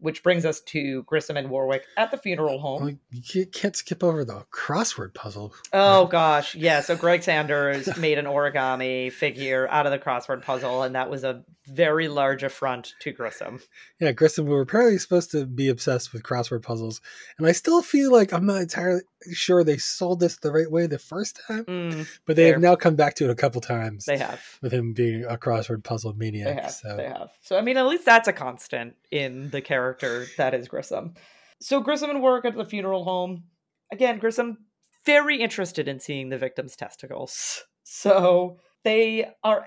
[0.00, 2.98] Which brings us to Grissom and Warrick at the funeral home.
[3.10, 5.54] You can't- can't skip over the crossword puzzle.
[5.72, 6.80] Oh gosh, yeah.
[6.80, 11.22] So Greg Sanders made an origami figure out of the crossword puzzle, and that was
[11.24, 13.60] a very large affront to Grissom.
[14.00, 17.00] Yeah, Grissom, we were apparently supposed to be obsessed with crossword puzzles,
[17.38, 20.86] and I still feel like I'm not entirely sure they sold this the right way
[20.86, 24.06] the first time, Mm, but they have now come back to it a couple times
[24.06, 26.56] they have, with him being a crossword puzzle maniac.
[26.56, 27.30] they have, so they have.
[27.42, 29.89] So I mean, at least that's a constant in the character
[30.36, 31.14] that is Grissom.
[31.60, 33.44] So Grissom and work at the funeral home.
[33.92, 34.58] Again, Grissom
[35.04, 37.62] very interested in seeing the victim's testicles.
[37.92, 39.66] So they are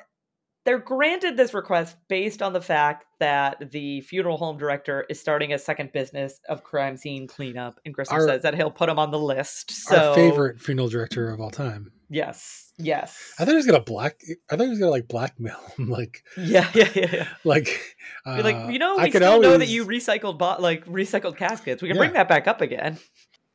[0.65, 5.51] they're granted this request based on the fact that the funeral home director is starting
[5.53, 8.97] a second business of crime scene cleanup, and Grissom Our- says that he'll put him
[8.99, 9.71] on the list.
[9.71, 11.91] So our favorite funeral director of all time.
[12.09, 14.21] yes, yes, I thought he was gonna black.
[14.49, 17.27] I thought he was gonna like blackmail him, like yeah, yeah, yeah, yeah.
[17.43, 17.95] like.
[18.25, 21.35] Uh, like, you know, I we could still know that you recycled bo- like recycled
[21.37, 21.81] caskets.
[21.81, 22.01] We can Yeah.
[22.03, 22.97] bring that back up again.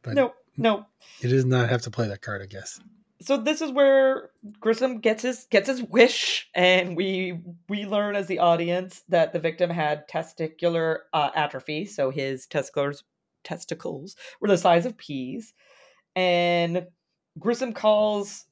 [0.02, 0.84] But no, no.
[1.20, 2.78] He does not have to play that card, I guess.
[3.20, 8.26] So this is where Grissom gets his gets his wish, and we we learn as
[8.26, 13.02] the audience that the victim had testicular uh, atrophy, so his testicles
[13.42, 15.52] testicles were the size of peas,
[16.14, 16.86] and
[17.38, 18.44] Grissom calls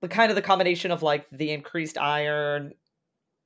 [0.00, 2.72] the kind of the combination of like the increased iron,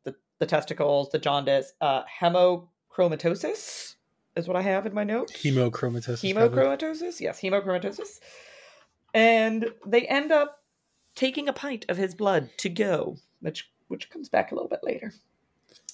[0.05, 3.97] the the testicles, the jaundice, uh, hemochromatosis
[4.37, 5.33] is what I have in my notes.
[5.33, 6.35] Hemochromatosis.
[6.35, 6.63] probably.
[6.63, 7.21] Hemochromatosis?
[7.21, 8.21] Yes, hemochromatosis.
[9.13, 10.60] And they end up
[11.21, 14.81] taking a pint of his blood to go, which which comes back a little bit
[14.83, 15.13] later.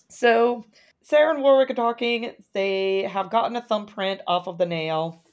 [0.09, 0.65] So
[1.03, 2.33] Sara and Warrick are talking.
[2.53, 5.25] They have gotten a thumbprint off of the nail,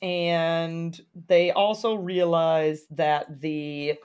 [0.00, 3.98] and they also realize that the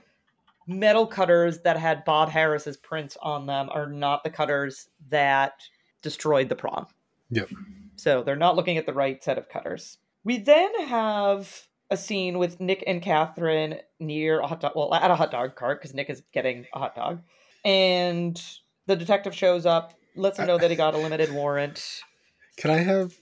[0.66, 5.62] metal cutters that had Bob Harris's prints on them are not the cutters that
[6.02, 6.88] destroyed the prom.
[7.30, 7.50] Yep.
[7.96, 10.00] So they're not looking at the right set of cutters.
[10.24, 15.10] We then have a scene with Nick and Catherine near a hot dog, well, at
[15.10, 17.22] a hot dog cart because Nick is getting a hot dog,
[17.64, 18.42] and
[18.86, 22.02] the detective shows up, lets him know that he got a limited warrant.
[22.58, 23.14] Can I have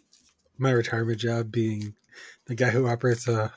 [0.57, 1.95] my retirement job being
[2.45, 3.53] the guy who operates a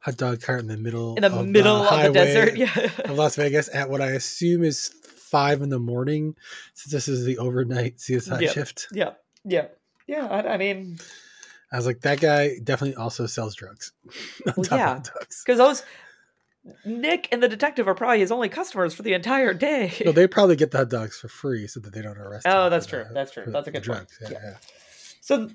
[0.00, 2.90] hot dog cart in the middle In the of middle of the desert, yeah.
[3.04, 6.34] of Las Vegas at what I assume is five in the morning,
[6.74, 8.52] since this is the overnight CSI Yep.
[8.54, 8.86] shift.
[8.92, 9.12] Yeah,
[9.44, 9.66] yeah.
[10.06, 10.98] Yeah, I, I mean,
[11.72, 13.92] I was like, that guy definitely also sells drugs.
[14.56, 15.00] Well, yeah.
[15.44, 15.82] because those
[16.84, 19.92] Nick and the detective are probably his only customers for the entire day.
[20.04, 22.46] No, they probably get the hot dogs for free so that they don't arrest.
[22.46, 22.56] Oh, him.
[22.58, 23.04] Oh, that's true.
[23.08, 23.44] the- That's true.
[23.48, 24.08] That's a good point.
[24.08, 24.18] drugs.
[24.20, 24.38] Yeah, Yeah.
[24.44, 24.56] yeah.
[25.20, 25.50] So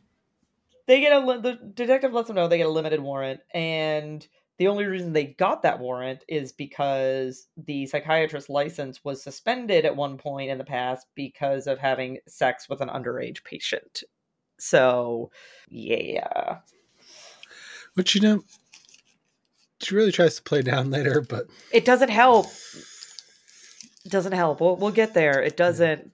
[0.87, 4.25] they get a the detective lets them know they get a limited warrant, and
[4.57, 9.95] the only reason they got that warrant is because the psychiatrist's license was suspended at
[9.95, 14.03] one point in the past because of having sex with an underage patient.
[14.59, 15.31] So,
[15.69, 16.59] yeah,
[17.93, 18.43] Which you know,
[19.81, 22.47] she really tries to play down later, but it doesn't help.
[24.05, 24.61] It doesn't help.
[24.61, 25.41] We'll, we'll get there.
[25.41, 26.11] It doesn't.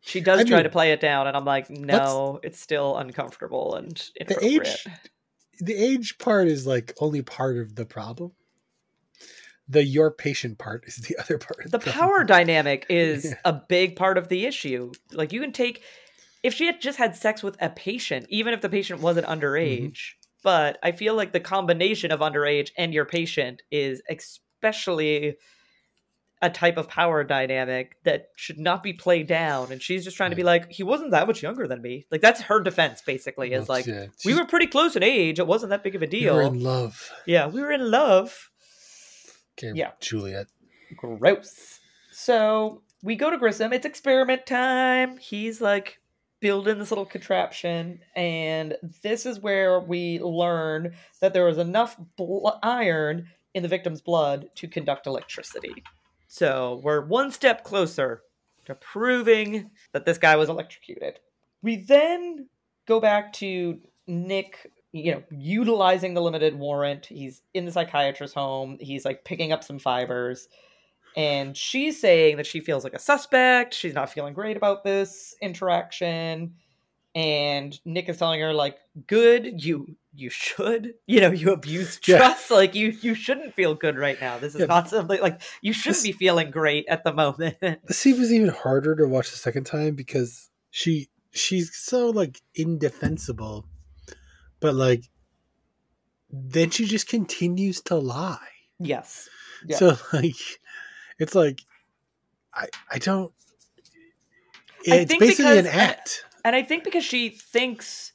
[0.00, 2.96] She does I try mean, to play it down, and I'm like, no, it's still
[2.96, 4.66] uncomfortable and the inappropriate.
[4.86, 4.86] age,
[5.60, 8.32] the age part is like only part of the problem.
[9.66, 11.70] The your patient part is the other part.
[11.70, 11.92] the problem.
[11.94, 13.34] power dynamic is Yeah.
[13.46, 14.92] a big part of the issue.
[15.12, 15.82] Like you can take
[16.44, 19.80] if she had just had sex with a patient, even if the patient wasn't underage,
[19.80, 20.30] mm-hmm.
[20.44, 25.36] but I feel like the combination of underage and your patient is especially
[26.42, 30.28] a type of power dynamic that should not be played down and she's just trying
[30.28, 33.54] to be like he wasn't that much younger than me like that's her defense basically
[33.54, 36.04] is like yeah, we were pretty close in age it wasn't that big of a
[36.04, 37.10] we deal were in love.
[37.24, 38.50] yeah we were in love
[39.58, 39.92] Okay, Yeah.
[40.00, 40.48] Juliet.
[40.96, 41.80] Gross.
[42.12, 43.72] So we go to Grissom.
[43.72, 45.18] It's experiment time.
[45.18, 46.00] He's like
[46.44, 52.48] building this little contraption, and this is where we learn that there was enough bl-
[52.62, 55.82] iron in the victim's blood to conduct electricity.
[56.28, 58.24] So we're one step closer
[58.66, 61.18] to proving that this guy was electrocuted.
[61.62, 62.50] We then
[62.86, 67.06] go back to Nick, you know, utilizing the limited warrant.
[67.06, 68.76] He's in the psychiatrist's home.
[68.78, 70.50] He's like picking up some fibers.
[71.16, 73.72] And she's saying that she feels like a suspect.
[73.74, 76.54] She's not feeling great about this interaction.
[77.14, 80.94] And Nick is telling her, like, good, you you should.
[81.06, 82.18] You know, you abuse Yeah.
[82.18, 82.50] trust.
[82.50, 84.38] Like you you shouldn't feel good right now.
[84.38, 84.66] This is Yeah.
[84.66, 87.56] not something like you shouldn't This- be feeling great at the moment.
[87.60, 92.40] The scene was even harder to watch the second time because she she's so like
[92.54, 93.66] indefensible,
[94.60, 95.04] but like
[96.30, 98.38] then she just continues to lie.
[98.80, 99.28] yes.
[99.66, 99.76] Yeah.
[99.78, 100.34] So like
[101.18, 101.60] it's like
[102.54, 103.32] I I don't
[104.90, 106.24] I it's think basically an act.
[106.44, 108.12] and I think because she thinks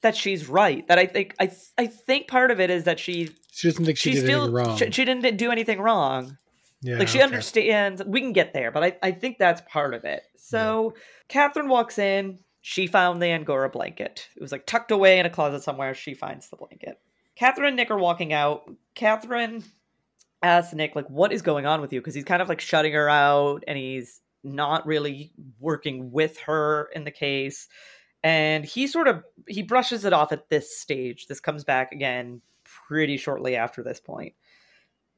[0.00, 0.86] that she's right.
[0.88, 3.98] That I think I I think part of it is that she She doesn't think
[3.98, 4.76] she, she did still anything wrong.
[4.76, 6.36] She, she didn't do anything wrong.
[6.80, 7.24] yeah, like she okay.
[7.24, 8.02] understands.
[8.04, 10.22] We can get there, but I I think that's part of it.
[10.36, 10.94] So
[11.28, 12.38] Catherine walks in.
[12.60, 14.28] She found the Angora blanket.
[14.36, 15.94] It was like tucked away in a closet somewhere.
[15.94, 16.98] She finds the blanket.
[17.36, 18.70] Catherine and Nick are walking out.
[18.94, 19.62] Catherine
[20.42, 22.00] asks Nick, like, what is going on with you?
[22.00, 26.88] Because he's kind of like shutting her out and he's not really working with her
[26.94, 27.68] in the case.
[28.22, 31.26] And he sort of he brushes it off at this stage.
[31.26, 34.34] This comes back again pretty shortly after this point.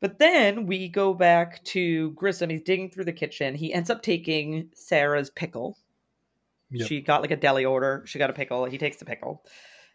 [0.00, 2.50] But then we go back to Grissom.
[2.50, 3.54] He's digging through the kitchen.
[3.54, 5.76] He ends up taking Sara's pickle.
[6.70, 6.88] Yep.
[6.88, 8.02] She got like a deli order.
[8.06, 8.64] She got a pickle.
[8.64, 9.44] He takes the pickle.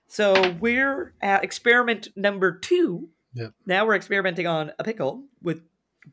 [0.07, 3.09] So we're at experiment number two.
[3.35, 3.53] Yep.
[3.65, 5.61] Now we're experimenting on a pickle with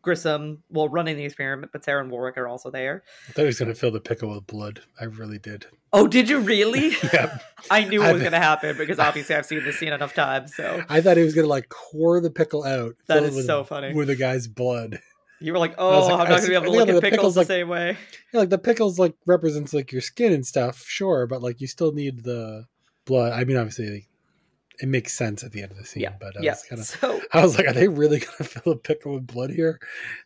[0.01, 3.03] Grissom, well, running the experiment, but Sara and Warrick are also there.
[3.29, 4.81] I thought he was gonna fill the pickle with blood.
[5.01, 5.67] I really did.
[5.93, 6.93] Oh, did you really?
[7.13, 7.39] Yeah.
[7.71, 10.55] I knew it was going to happen because obviously I've seen this scene enough times.
[10.57, 12.97] So I thought he was gonna like core the pickle out.
[13.07, 13.93] That fill with, so funny.
[13.93, 15.01] With the guy's blood.
[15.41, 17.01] you were like, oh, like- I'm not going to be able to look at the
[17.03, 17.97] pickles pickle's the same way.
[18.33, 21.67] Yeah, like the pickles like represents like your skin and stuff, sure, but like you
[21.67, 22.67] still need the
[23.05, 23.33] blood.
[23.33, 24.09] I mean, obviously, like,
[24.81, 26.53] it makes sense at the end of the scene, Yeah, but I yeah.
[26.53, 29.27] was kind of, So I was like, are they really gonna fill a pickle with
[29.27, 29.79] blood here?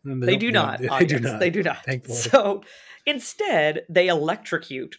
[0.05, 0.81] They don't- do not.
[0.81, 1.41] They, do not.
[1.41, 1.85] They do not.
[1.85, 2.17] Thankfully.
[2.19, 2.63] So
[3.05, 4.97] instead, they electrocute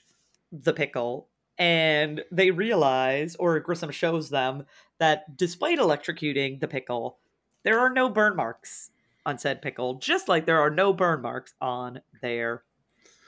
[0.51, 4.65] the pickle, and they realize, or Grissom shows them,
[4.99, 7.17] that despite electrocuting the pickle,
[7.63, 8.91] there are no burn marks
[9.25, 12.63] on said pickle, just like there are no burn marks on their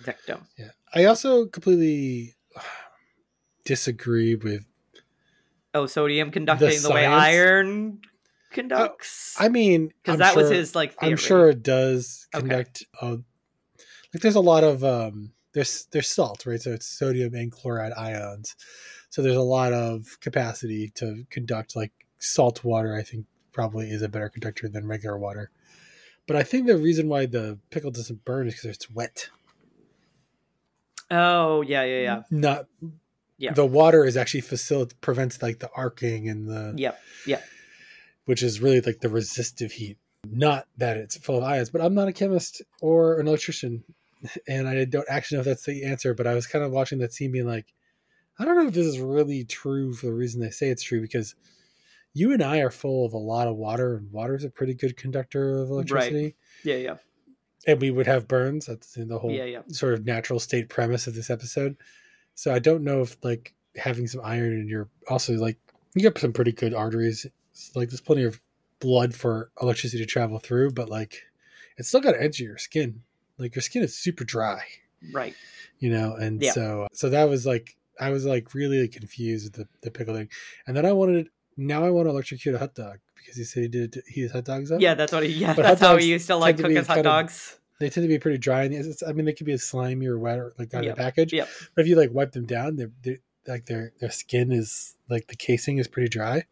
[0.01, 0.47] victim.
[0.58, 2.36] Yeah, I also completely
[3.65, 4.65] disagree with.
[5.73, 7.99] Oh, sodium conducting the, way iron
[8.51, 9.36] conducts.
[9.39, 10.99] I mean, because I'm that was his like.
[10.99, 11.12] Theory.
[11.12, 12.41] I'm sure it does Okay.
[12.41, 12.86] conduct.
[13.01, 13.17] Uh,
[14.13, 16.62] like, there's a lot of um, there's there's salt, right?
[16.62, 18.55] So it's sodium and chloride ions.
[19.10, 22.95] So there's a lot of capacity to conduct like salt water.
[22.95, 25.51] I think probably is a better conductor than regular water.
[26.27, 29.29] But I think the reason why the pickle doesn't burn is because it's wet.
[31.12, 32.21] Oh yeah, yeah, yeah.
[32.29, 32.67] Not
[33.39, 33.54] Yeah.
[33.54, 36.99] the water is actually facilitates prevents like the arcing and the Yep.
[37.25, 37.43] Yep.
[38.25, 39.97] which is really like the resistive heat.
[40.30, 43.84] Not that it's full of ions, but I'm not a chemist or an electrician,
[44.47, 46.13] and I don't actually know if that's the answer.
[46.13, 47.67] But I was kind of watching that scene, being like,
[48.38, 51.02] I don't know if this is really true for the reason they say it's true
[51.02, 51.36] because
[52.13, 54.73] you and I are full of a lot of water, and water is a pretty
[54.73, 56.23] good conductor of electricity.
[56.23, 56.36] Right.
[56.63, 56.95] Yeah, yeah,
[57.65, 58.65] And we would have burns.
[58.65, 59.62] That's the whole yeah, yeah.
[59.69, 61.78] sort of natural state premise of this episode.
[62.36, 65.58] So I don't know if like having some iron in your also like
[65.96, 67.26] you get some pretty good arteries.
[67.52, 68.39] It's, like there's plenty of
[68.80, 71.24] blood for electricity to travel through, but like
[71.78, 73.02] it's still got to enter your skin.
[73.38, 74.63] Like your skin is super dry,
[75.13, 75.34] Right.
[75.80, 76.13] you know.
[76.15, 76.52] And Yeah.
[76.54, 80.30] so so that was like I was like really confused with the the pickle thing.
[80.68, 83.63] And then I wanted now I want to electrocute a hot dog because he said
[83.63, 84.80] he did he his hot dogs up.
[84.80, 85.30] Yeah, that's what he.
[85.34, 87.60] Yeah, But that's how he used to like cook his hot kind of- dogs.
[87.80, 88.63] They tend to be pretty dry.
[88.63, 90.96] And it's, I mean, they could be slimy or wet or like on Yep.
[90.96, 91.34] the package.
[91.34, 91.50] Yep.
[91.76, 95.28] But if you like wipe them down, they're, they're like their their skin is like
[95.28, 96.44] the casing is pretty dry.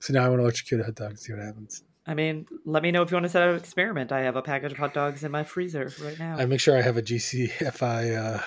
[0.00, 1.82] So now I want to electrocute a hot dog and see what happens.
[2.06, 4.12] I mean, let me know if you want to set up an experiment.
[4.12, 6.36] I have a package of hot dogs in my freezer right now.
[6.36, 8.42] I make sure I have a GCFI uh,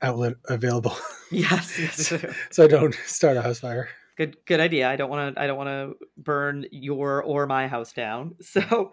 [0.00, 0.96] outlet available
[1.30, 2.12] yes, yes.
[2.50, 3.88] so I don't start a house fire.
[4.16, 4.88] good, good idea.
[4.88, 5.40] I don't want to.
[5.42, 8.34] I don't want to burn your or my house down.
[8.42, 8.92] So,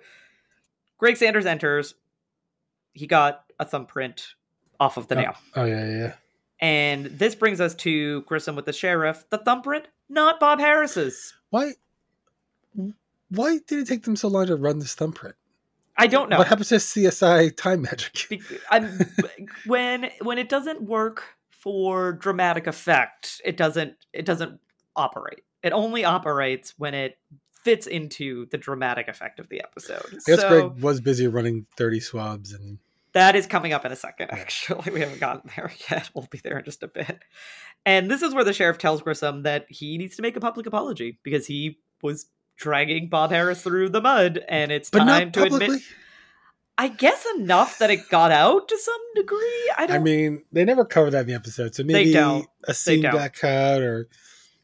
[0.97, 1.95] Greg Sanders enters.
[2.93, 4.35] He got a thumbprint
[4.79, 5.21] off of the Oh.
[5.21, 6.13] nail, Oh yeah, yeah, yeah.
[6.59, 9.23] and this brings us to Grissom with the sheriff.
[9.29, 11.33] The thumbprint, not Bob Harris's.
[11.49, 11.73] Why?
[13.29, 15.35] Why did it take them so long to run this thumbprint?
[15.97, 16.37] I don't know.
[16.39, 18.25] What happens to CSI Time Magic?
[18.29, 18.99] Be- I'm,
[19.65, 24.59] when when it doesn't work for dramatic effect, it doesn't it doesn't
[24.95, 25.43] operate.
[25.63, 27.17] It only operates when it
[27.63, 30.05] fits into the dramatic effect of the episode.
[30.07, 32.79] I guess so Greg was busy running thirty swabs and
[33.13, 34.31] that is coming up in a second.
[34.31, 36.09] Actually, we haven't gotten there yet.
[36.13, 37.19] We'll be there in just a bit.
[37.85, 40.65] And this is where the sheriff tells Grissom that he needs to make a public
[40.65, 45.33] apology because he was dragging Bob Harris through the mud, and it's but time not
[45.33, 45.65] to publicly.
[45.65, 45.81] admit.
[46.75, 49.71] I guess enough that it got out to some degree.
[49.77, 49.97] I don't.
[49.97, 52.47] I mean, they never cover that in the episode, so maybe don't.
[52.63, 54.07] a scene got cut or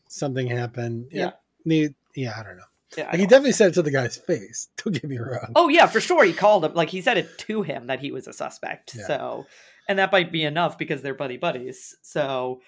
[0.07, 1.09] something happened.
[1.11, 1.31] Yeah.
[1.65, 2.63] yeah, I don't know.
[2.97, 4.67] Yeah, Like, he definitely said it to the guy's face.
[4.77, 5.51] Don't get me wrong.
[5.55, 6.23] Oh yeah, for sure.
[6.23, 8.95] He called him like he said it to him that he was a suspect.
[8.95, 9.07] Yeah.
[9.07, 9.45] So,
[9.87, 11.95] and that might be enough because they're buddy buddies.
[12.01, 12.61] So,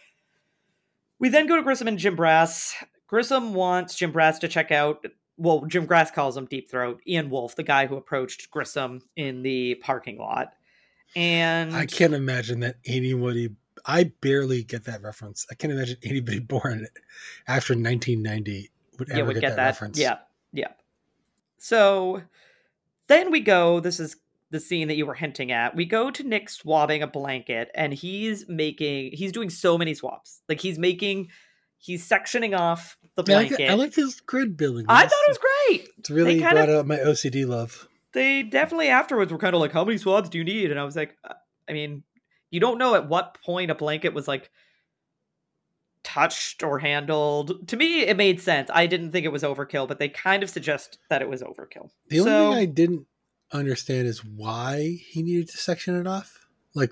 [1.19, 2.75] we then go to Grissom and Jim Brass.
[3.07, 5.05] Grissom wants Jim Brass to check out.
[5.37, 7.01] Well, Jim Brass calls him Deep Throat.
[7.07, 10.53] Ian Wolf, the guy who approached Grissom in the parking lot,
[11.15, 13.49] and I can't imagine that anybody.
[13.85, 15.47] I barely get that reference.
[15.49, 16.87] I can't imagine anybody born
[17.47, 18.69] after 1990
[19.01, 19.65] would ever yeah, would get, get, that, that.
[19.65, 19.99] reference.
[19.99, 20.17] Yeah,
[20.53, 20.69] yeah.
[21.57, 22.21] So
[23.07, 23.79] then we go.
[23.79, 24.15] This is
[24.51, 25.75] the scene that you were hinting at.
[25.75, 29.11] We go to Nick swabbing a blanket, and he's making.
[29.13, 30.41] He's doing so many swabs.
[30.47, 31.29] Like he's making.
[31.77, 33.69] He's sectioning off the Yeah, I like, blanket.
[33.71, 34.85] I like his grid building.
[34.87, 35.89] I thought it was great.
[35.97, 37.87] It's really brought of- out my OCD love.
[38.13, 40.83] They definitely afterwards were kind of like, "How many swabs do you need?" And I
[40.83, 41.33] was like, uh,
[41.67, 42.03] "I mean,
[42.49, 44.51] you don't know at what point a blanket was like."
[46.03, 49.99] Touched or handled to me it made sense i didn't think it was overkill but
[49.99, 53.05] they kind of suggest that it was overkill The only thing I didn't
[53.53, 56.47] understand is why he needed to section it off.
[56.73, 56.91] Like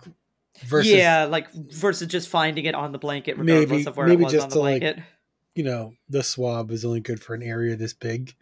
[0.66, 4.24] versus yeah, like versus just finding it on the blanket, regardless Maybe- of where maybe
[4.24, 5.04] it was just on the to, like, blanket.
[5.56, 8.36] you know, the swab is only good for an area this big.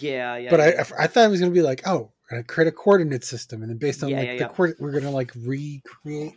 [0.00, 0.50] yeah, yeah.
[0.50, 0.84] but yeah.
[0.98, 2.72] I, I thought it was going to be like, oh, we're going to create a
[2.72, 4.48] coordinate system, and then based on Yeah, like yeah, the yeah.
[4.48, 6.34] coord- we're going to like recreate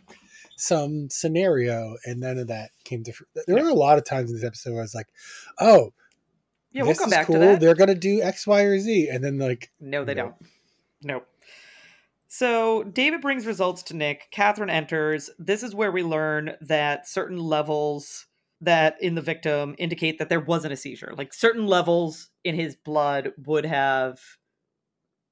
[0.56, 3.12] some scenario, and none of that came to.
[3.46, 5.08] There were a lot of times in this episode where I was like,
[5.60, 5.92] oh,
[6.72, 7.34] yeah, we'll come back cool.
[7.34, 7.60] to that.
[7.60, 10.22] They're going to do X, Y, or Z, and then like, No, they No.
[10.22, 10.34] don't.
[11.02, 11.26] Nope.
[12.28, 14.28] So David brings results to Nick.
[14.30, 15.30] Catherine enters.
[15.38, 18.26] This is where we learn that certain levels
[18.60, 21.14] that in the victim indicate that there wasn't a seizure.
[21.16, 24.18] Like certain levels in his blood would have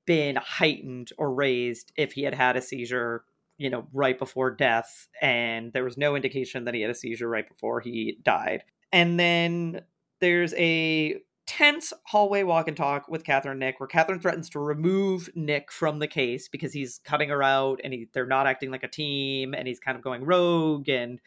[0.07, 3.25] been heightened or raised if he had had a seizure,
[3.59, 5.09] you know, right before death.
[5.21, 8.64] And there was no indication that he had a seizure right before he died.
[8.93, 9.83] And then
[10.21, 14.59] there's a tense hallway walk and talk with Catherine and Nick, where Catherine threatens to
[14.59, 18.71] remove Nick from the case because he's cutting her out and he, they're not acting
[18.71, 20.88] like a team and he's kind of going rogue.
[20.88, 21.21] And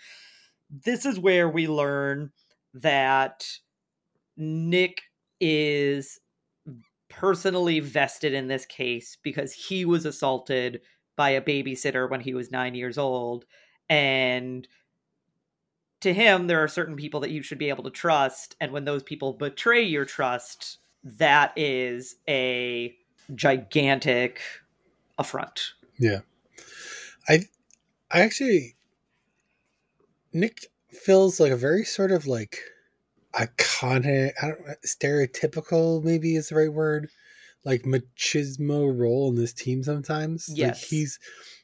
[0.70, 2.32] this is where we learn
[2.74, 3.48] that
[4.36, 5.04] Nick
[5.40, 6.20] is
[7.10, 10.82] personally vested in this case because he was assaulted
[11.18, 13.44] by a babysitter when he was nine years old.
[13.90, 14.66] And
[16.00, 18.56] to him, there are certain people that you should be able to trust.
[18.62, 22.96] And when those people betray your trust, that is a
[23.36, 24.40] gigantic
[25.18, 25.74] affront.
[26.00, 26.20] yeah,
[27.28, 27.42] I,
[28.12, 28.76] I actually,
[30.32, 32.60] Nick feels like a very sort of like
[33.34, 37.10] iconic, I don't stereotypical maybe is the right word,
[37.68, 40.48] like machismo role in this team sometimes.
[40.50, 40.90] Like Yes.
[40.90, 41.20] he's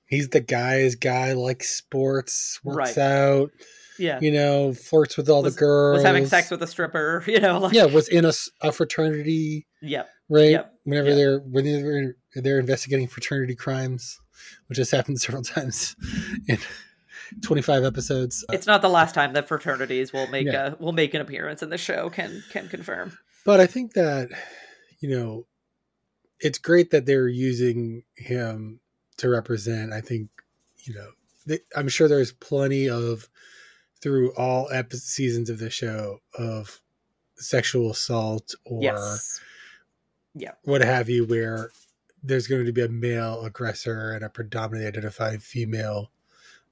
[0.05, 2.97] he's the guy's guy, like sports, works Right.
[2.99, 3.51] out,
[3.97, 4.19] Yeah.
[4.21, 5.97] You know, flirts with all Was- the girls.
[5.99, 9.65] Was having sex with a stripper, you know, like yeah, was in a, a fraternity,
[9.81, 10.09] Yep.
[10.29, 10.49] right?
[10.51, 10.73] Yep.
[10.83, 11.17] Whenever Yep.
[11.17, 14.19] they're when they're they're investigating fraternity crimes,
[14.67, 15.95] which has happened several times
[16.47, 16.57] in
[17.41, 18.43] 25 episodes.
[18.49, 20.73] Uh, it's not the last time that fraternities will make Yeah.
[20.73, 23.17] a will make an appearance in the show, can can confirm.
[23.45, 24.29] But I think that,
[24.99, 25.45] you know,
[26.43, 28.79] it's great that they're using him
[29.17, 29.93] to represent.
[29.93, 30.29] I think,
[30.83, 31.09] you know,
[31.47, 33.29] th- I'm sure there's plenty of,
[34.01, 36.81] through all epi- seasons of the show, of
[37.37, 39.39] sexual assault or Yes.
[40.63, 41.71] what have you, where
[42.21, 46.11] there's going to be a male aggressor and a predominantly identified female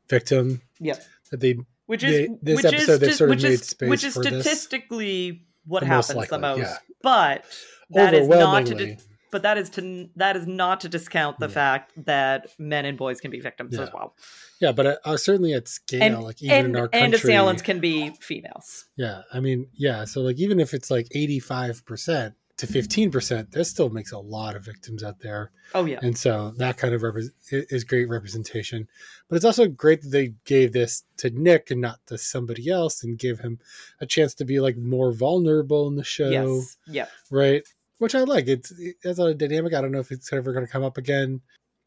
[0.10, 0.62] victim.
[0.80, 1.00] Yeah,
[1.30, 1.56] That they,
[1.86, 4.14] Which is They- this which episode, is just- sort of which is space which is
[4.14, 4.42] for this.
[4.46, 6.60] statistically what happens the most.
[6.60, 6.78] yeah.
[7.02, 7.46] But
[7.92, 8.98] that is not to di-
[9.32, 11.54] but that is to that is not to discount the Yeah.
[11.54, 13.84] fact that men and boys can be victims Yeah.
[13.84, 14.16] as well.
[14.60, 17.14] yeah, but uh, uh, certainly at scale, And like even and, in our country, and
[17.14, 18.86] assailants can be females.
[18.96, 20.06] Yeah, I mean, yeah.
[20.06, 24.20] So like, even if it's like eighty-five percent to fifteen percent, that still makes a
[24.20, 26.00] lot of victims out there, Oh yeah.
[26.04, 28.88] and so that kind of repre- is great representation.
[29.30, 33.04] But it's also great that they gave this to Nick and not to somebody else,
[33.04, 33.58] and give him
[34.00, 36.78] a chance to be like more vulnerable in the show, Yes.
[36.88, 37.10] Yep.
[37.32, 37.64] right?
[38.02, 38.48] Which I like.
[38.48, 38.74] It's
[39.04, 39.76] it's a dynamic.
[39.76, 41.40] I don't know if it's ever going to come up again.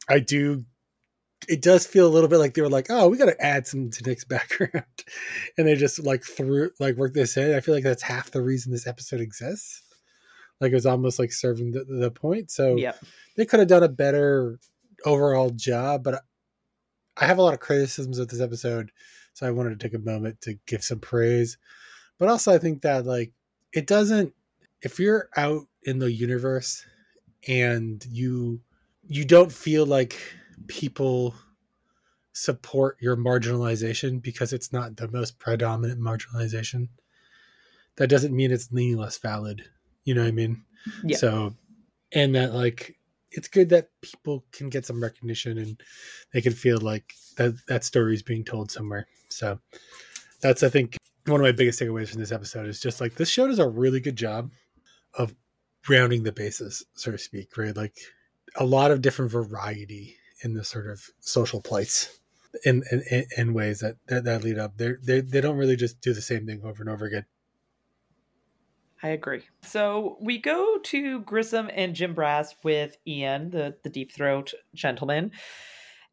[0.08, 0.64] I do.
[1.48, 3.66] It does feel a little bit like they were like, "Oh, we got to add
[3.66, 4.84] some to Nick's background,"
[5.58, 7.52] and they just like threw like work this in.
[7.52, 9.82] I feel like that's half the reason this episode exists.
[10.60, 12.52] Like it was almost like serving the, the point.
[12.52, 12.96] So Yep.
[13.36, 14.60] they could have done a better
[15.04, 16.04] overall job.
[16.04, 16.22] But
[17.16, 18.92] I have a lot of criticisms of this episode,
[19.32, 21.58] so I wanted to take a moment to give some praise.
[22.20, 23.32] But also, I think that like
[23.72, 24.32] it doesn't.
[24.84, 26.84] If you're out in the universe
[27.48, 28.60] and you
[29.06, 30.18] you don't feel like
[30.66, 31.34] people
[32.32, 36.88] support your marginalization because it's not the most predominant marginalization
[37.96, 39.64] that doesn't mean it's any less valid.
[40.04, 40.64] You know what i mean?
[41.02, 41.16] Yeah.
[41.16, 41.54] so
[42.12, 42.96] and that like
[43.30, 45.80] it's good that people can get some recognition and
[46.32, 49.06] they can feel like that that story is being told somewhere.
[49.28, 49.58] So
[50.40, 53.30] that's i think one of my biggest takeaways from this episode is just like this
[53.30, 54.50] show does a really good job
[55.18, 55.34] of
[55.88, 57.96] rounding the bases so to speak right like
[58.56, 62.20] a lot of different variety in the sort of social plights
[62.64, 66.00] in in, in- ways that, that that lead up they they they don't really just
[66.00, 67.26] do the same thing over and over again
[69.02, 69.42] I agree.
[69.60, 75.32] So we go to Grissom and Jim Brass with Ian, the, the deep throat gentleman.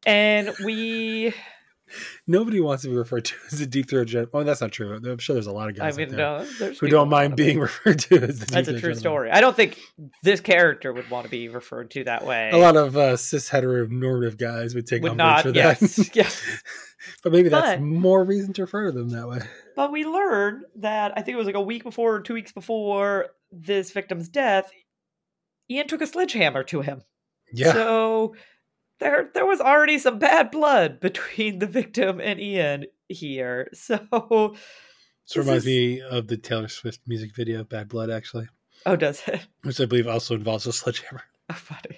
[0.05, 1.33] And we
[2.27, 4.95] nobody wants to be referred to as a deep throat gen oh that's not true
[4.95, 7.31] i'm sure there's a lot of I guys out mean there no, who don't mind
[7.31, 8.95] wanna be- being referred to as the That's a true gentleman.
[8.99, 9.31] story.
[9.31, 9.79] I don't think
[10.23, 12.49] this character would want to be referred to that way.
[12.51, 15.79] a lot of uh, cis heteronormative guys would take would umbrage for Yes.
[15.97, 16.41] that yes.
[17.23, 19.39] but maybe that's But- more reason to refer to them that way
[19.75, 22.51] But we learned that I think it was like a week before or two weeks
[22.51, 24.71] before this victim's death,
[25.69, 27.01] Ian took a sledgehammer to him.
[27.53, 28.35] yeah So
[29.01, 33.69] there there was already some bad blood between the victim and Ian here.
[35.23, 38.47] So this reminds is- me of the taylor swift music video bad blood actually
[38.85, 39.45] Oh does it?
[39.63, 41.97] which i believe also involves a sledgehammer Oh, funny.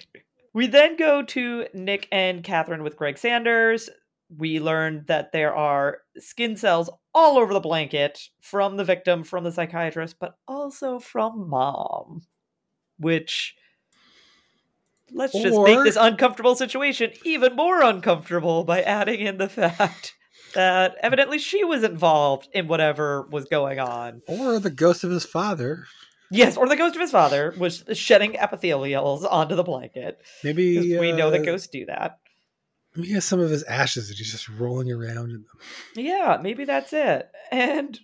[0.52, 3.88] We then go to Nick and Catherine with Greg Sanders.
[4.36, 9.42] We learn that there are skin cells all over the blanket from the victim, from
[9.44, 12.22] the psychiatrist, but also from mom.
[12.98, 13.54] Which
[15.14, 20.14] let's just make this uncomfortable situation even more uncomfortable by adding in the fact
[20.54, 24.22] that evidently she was involved in whatever was going on.
[24.28, 25.86] or the ghost of his father
[26.30, 30.20] Yes, or the ghost of his father was shedding epithelials onto the blanket.
[30.42, 32.18] maybe we know that uh, ghosts do that.
[32.96, 35.46] maybe he has some of his ashes that he's just rolling around in them
[35.94, 37.30] Yeah, maybe that's it.
[37.52, 37.98] And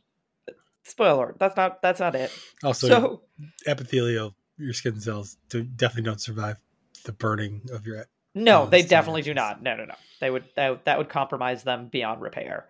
[0.84, 2.30] spoiler, that's not that's not it.
[2.62, 3.22] also so
[3.66, 6.56] epithelial your skin cells definitely don't survive
[7.04, 9.60] the burning of your no, Oh, they definitely do not.
[9.62, 9.94] No, no, no.
[10.20, 12.66] They would that, would- that would compromise them beyond repair.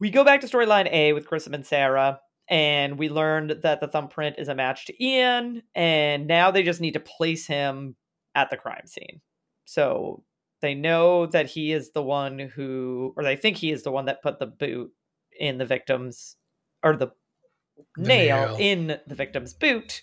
[0.00, 3.88] We go back to storyline A with Grissom and Sara, and we learned that the
[3.88, 7.96] thumbprint is a match to Ian, and now they just need to place him
[8.34, 9.20] at the crime scene.
[9.64, 10.24] So
[10.60, 14.06] they know that he is the one who, or they think he is the one
[14.06, 14.92] that put the boot
[15.38, 16.36] in the victim's,
[16.82, 17.08] or the,
[17.96, 18.56] The nail, nail.
[18.58, 20.02] in the victim's boot,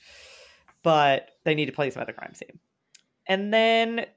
[0.83, 2.59] but they need to place him at the crime scene.
[3.31, 4.07] And then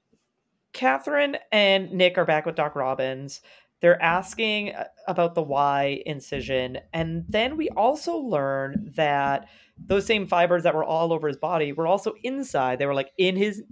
[0.72, 3.42] Catherine and Nick are back with Doc Robbins.
[3.80, 6.78] They're asking uh, about the Y incision.
[6.92, 9.48] And then we also learn that
[9.78, 12.80] those same fibers that were all over his body were also inside.
[12.80, 13.62] They were like in his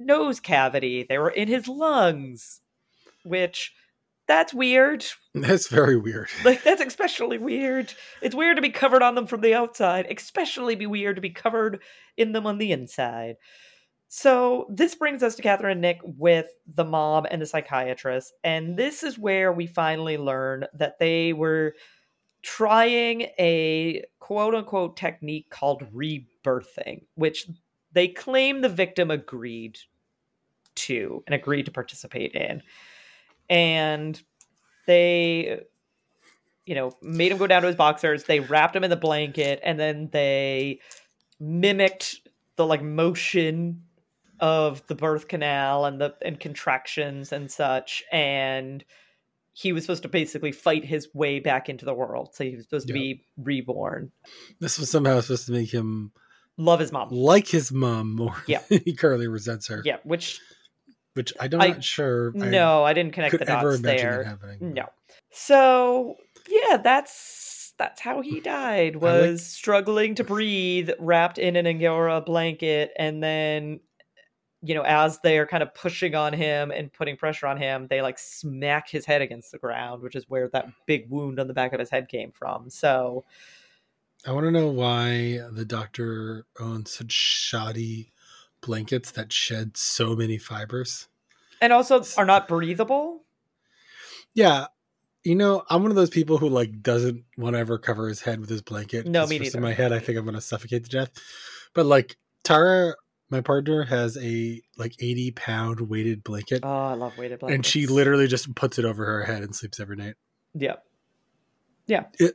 [0.00, 2.60] nose cavity, they were in his lungs,
[3.22, 3.72] which
[4.26, 5.04] that's weird.
[5.32, 6.28] That's very weird.
[6.44, 7.94] Like that's especially weird.
[8.20, 11.30] It's weird to be covered on them from the outside, especially be weird to be
[11.30, 11.80] covered
[12.16, 13.36] in them on the inside.
[14.14, 18.76] So this brings us to Catherine and Nick with the mom and the psychiatrist, and
[18.76, 21.72] this is where we finally learn that they were
[22.42, 27.48] trying a quote unquote technique called rebirthing, which
[27.92, 29.78] they claim the victim agreed
[30.74, 32.62] to and agreed to participate in.
[33.48, 34.22] And
[34.86, 35.62] they,
[36.66, 38.24] you know, made him go down to his boxers.
[38.24, 40.80] They wrapped him in the blanket and then they
[41.40, 43.84] mimicked the like motion
[44.42, 48.84] of the birth canal and the and contractions and such and
[49.54, 52.64] he was supposed to basically fight his way back into the world so he was
[52.64, 54.10] supposed to be reborn
[54.60, 56.10] This was somehow supposed to make him
[56.58, 58.36] love his mom like his mom more.
[58.46, 58.60] Yeah.
[58.68, 59.80] he currently resents her.
[59.84, 60.40] yeah which
[61.14, 62.32] Which I don't I- not sure.
[62.34, 64.72] No i didn't connect could the ever dots imagine there happening.
[64.74, 64.86] No.
[65.30, 66.16] So
[66.48, 68.96] yeah, that's that's how he died.
[68.96, 73.80] I like- Was struggling to breathe, wrapped in an angora blanket, and then
[74.64, 78.00] you know, as they're kind of pushing on him and putting pressure on him, they
[78.00, 81.54] like smack his head against the ground, which is where that big wound on the
[81.54, 82.70] back of his head came from.
[82.70, 83.24] So
[84.26, 88.12] I want to know why the doctor owns such shoddy
[88.60, 91.08] blankets that shed so many fibers.
[91.60, 93.24] and also are not breathable.
[94.34, 94.66] Yeah.
[95.24, 98.20] You know, I'm one of those people who like doesn't want to ever cover his
[98.20, 99.06] head with his blanket.
[99.06, 99.58] No, me neither.
[99.58, 101.10] In my head, I think I'm going to suffocate to death.
[101.74, 102.94] But like Tara,
[103.32, 107.56] my partner, has a like 80 pound weighted blanket, Oh, I love weighted blankets.
[107.56, 110.14] and she literally just puts it over her head and sleeps every night.
[110.54, 110.76] Yeah.
[111.88, 112.04] Yeah.
[112.20, 112.34] It,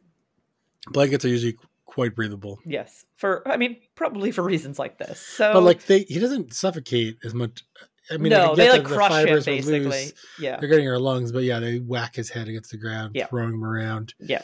[0.89, 3.05] blankets are usually quite breathable, Yes.
[3.15, 5.19] For I mean, probably for reasons like this.
[5.19, 7.63] So but like they, he doesn't suffocate as much.
[8.11, 9.79] I mean, no, they like the crush him basically.
[9.81, 10.13] loose.
[10.39, 10.57] Yeah.
[10.59, 13.27] They're getting our lungs, but yeah, they whack his head against the ground, Yeah.
[13.27, 14.13] throwing him around.
[14.19, 14.43] Yeah.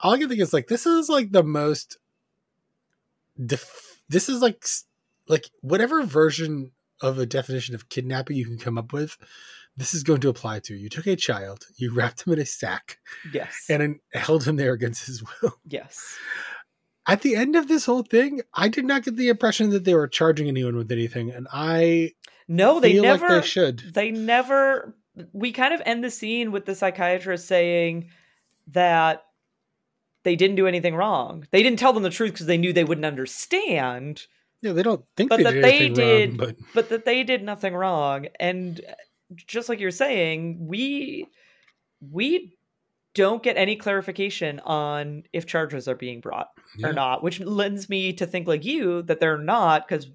[0.00, 1.98] All I can think is like this is like the most.
[3.44, 4.84] Def- this is like s-
[5.28, 9.16] like whatever version of a definition of kidnapping you can come up with.
[9.76, 10.88] This is going to apply to you.
[10.88, 12.98] Took a child, you wrapped him in a sack,
[13.32, 13.66] Yes.
[13.68, 15.58] and held him there against his will.
[15.66, 16.16] yes.
[17.06, 19.94] At the end of this whole thing, I did not get the impression that they
[19.94, 22.12] were charging anyone with anything, and I
[22.48, 23.80] No, they feel never like they should.
[23.92, 24.96] they never
[25.32, 28.10] we kind of end the scene with the psychiatrist saying
[28.68, 29.24] that
[30.22, 31.46] they didn't do anything wrong.
[31.50, 34.22] They didn't tell them the truth because they knew they wouldn't understand,
[34.64, 37.04] Yeah, they don't think But they that did they anything did- wrong, but but that
[37.04, 38.26] they did nothing wrong.
[38.40, 38.80] And
[39.46, 41.28] just like you're saying, we
[42.10, 42.56] we
[43.14, 46.48] don't get any clarification on if charges are being brought
[46.78, 46.88] yeah.
[46.88, 50.08] or not, which lends me to think like you that they're not because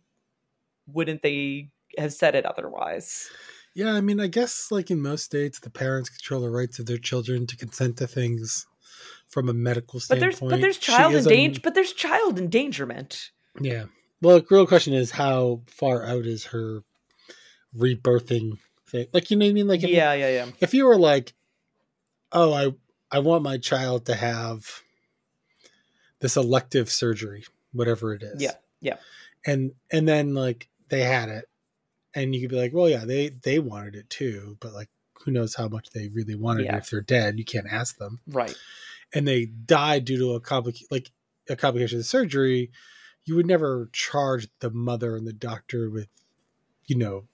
[0.88, 3.30] wouldn't they have said it otherwise?
[3.76, 6.88] Yeah, I mean, I guess like in most states, the parents control the rights of
[6.88, 8.66] their children to consent to things
[9.28, 10.40] from a medical But standpoint.
[10.40, 13.30] there's but there's child a- endanger but there's child endangerment.
[13.62, 13.86] Yeah.
[14.22, 16.84] Well, the real question is how far out is her
[17.76, 18.58] rebirthing
[18.88, 19.08] thing?
[19.14, 19.68] Like, you know what I mean?
[19.68, 20.46] Like, if, yeah, yeah, yeah.
[20.60, 21.34] if you were like,
[22.32, 22.74] oh, I
[23.12, 24.82] I want my child to have
[26.20, 28.42] this elective surgery, whatever it is.
[28.42, 28.98] Yeah, yeah.
[29.46, 31.46] And and then like they had it,
[32.14, 34.90] and you could be like, well, yeah, they they wanted it too, but like,
[35.24, 36.76] who knows how much they really wanted Yeah.
[36.76, 36.80] it?
[36.80, 38.20] If they're dead, you can't ask them.
[38.28, 38.56] Right.
[39.14, 41.10] And they died due to a complication, like
[41.50, 42.70] a complication of the surgery.
[43.30, 46.08] You would never charge the mother and the doctor with,
[46.88, 47.28] you know,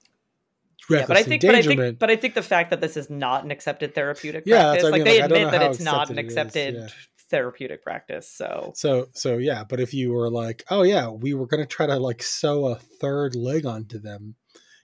[0.90, 3.08] Yeah, but I think but I think but I think the fact that this is
[3.08, 5.70] not an accepted therapeutic Yeah, practice, that's what I like mean, they like, admit that
[5.70, 7.28] it's not an accepted it is, accepted yeah.
[7.30, 8.30] therapeutic practice.
[8.30, 11.86] So So so yeah, but if you were like, oh yeah, we were gonna try
[11.86, 14.34] to like sew a third leg onto them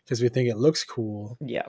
[0.05, 1.67] because we think it looks cool, yeah.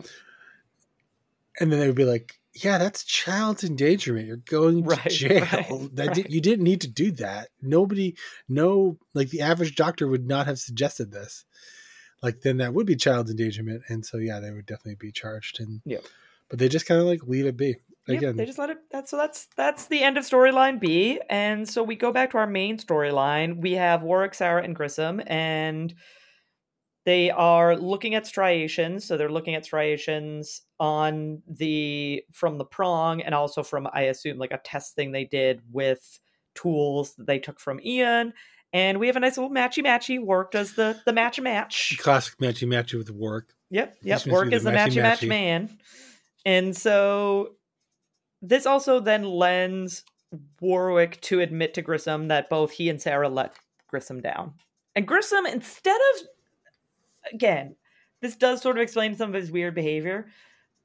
[1.60, 4.28] and then they would be like, yeah, that's child endangerment.
[4.28, 5.42] You're going to jail.
[5.52, 6.16] right, that right.
[6.16, 7.50] Did, you didn't need to do that.
[7.62, 8.16] Nobody,
[8.48, 11.46] no, like the average doctor would not have suggested this.
[12.22, 15.60] Like then that would be child endangerment, and so yeah, they would definitely be charged.
[15.60, 15.98] And Yeah.
[16.50, 17.78] but they just kind of like leave it be.
[18.08, 18.80] Yep, Again, they just let it.
[18.92, 19.18] That's so.
[19.18, 22.78] That's that's the end of storyline B, and so we go back to our main
[22.78, 23.62] storyline.
[23.62, 25.94] We have Warrick, Sara, and Grissom, and
[27.06, 29.06] they are looking at striations.
[29.06, 34.38] So they're looking at striations on the from the prong, and also from I assume
[34.38, 36.20] like a test thing they did with
[36.56, 38.34] tools that they took from Ian.
[38.72, 40.24] And we have a nice little matchy matchy.
[40.24, 41.98] Work does the the match match.
[42.00, 43.54] classic matchy matchy with work.
[43.70, 44.26] Yep, yep.
[44.28, 45.78] Work is the the matchy match man.
[46.46, 47.56] And so
[48.42, 50.04] this also then lends
[50.60, 53.56] Warrick to admit to Grissom that both he and Sara let
[53.88, 54.54] Grissom down.
[54.96, 56.28] And Grissom, instead of
[57.32, 57.76] again,
[58.22, 60.28] this does sort of explain some of his weird behavior,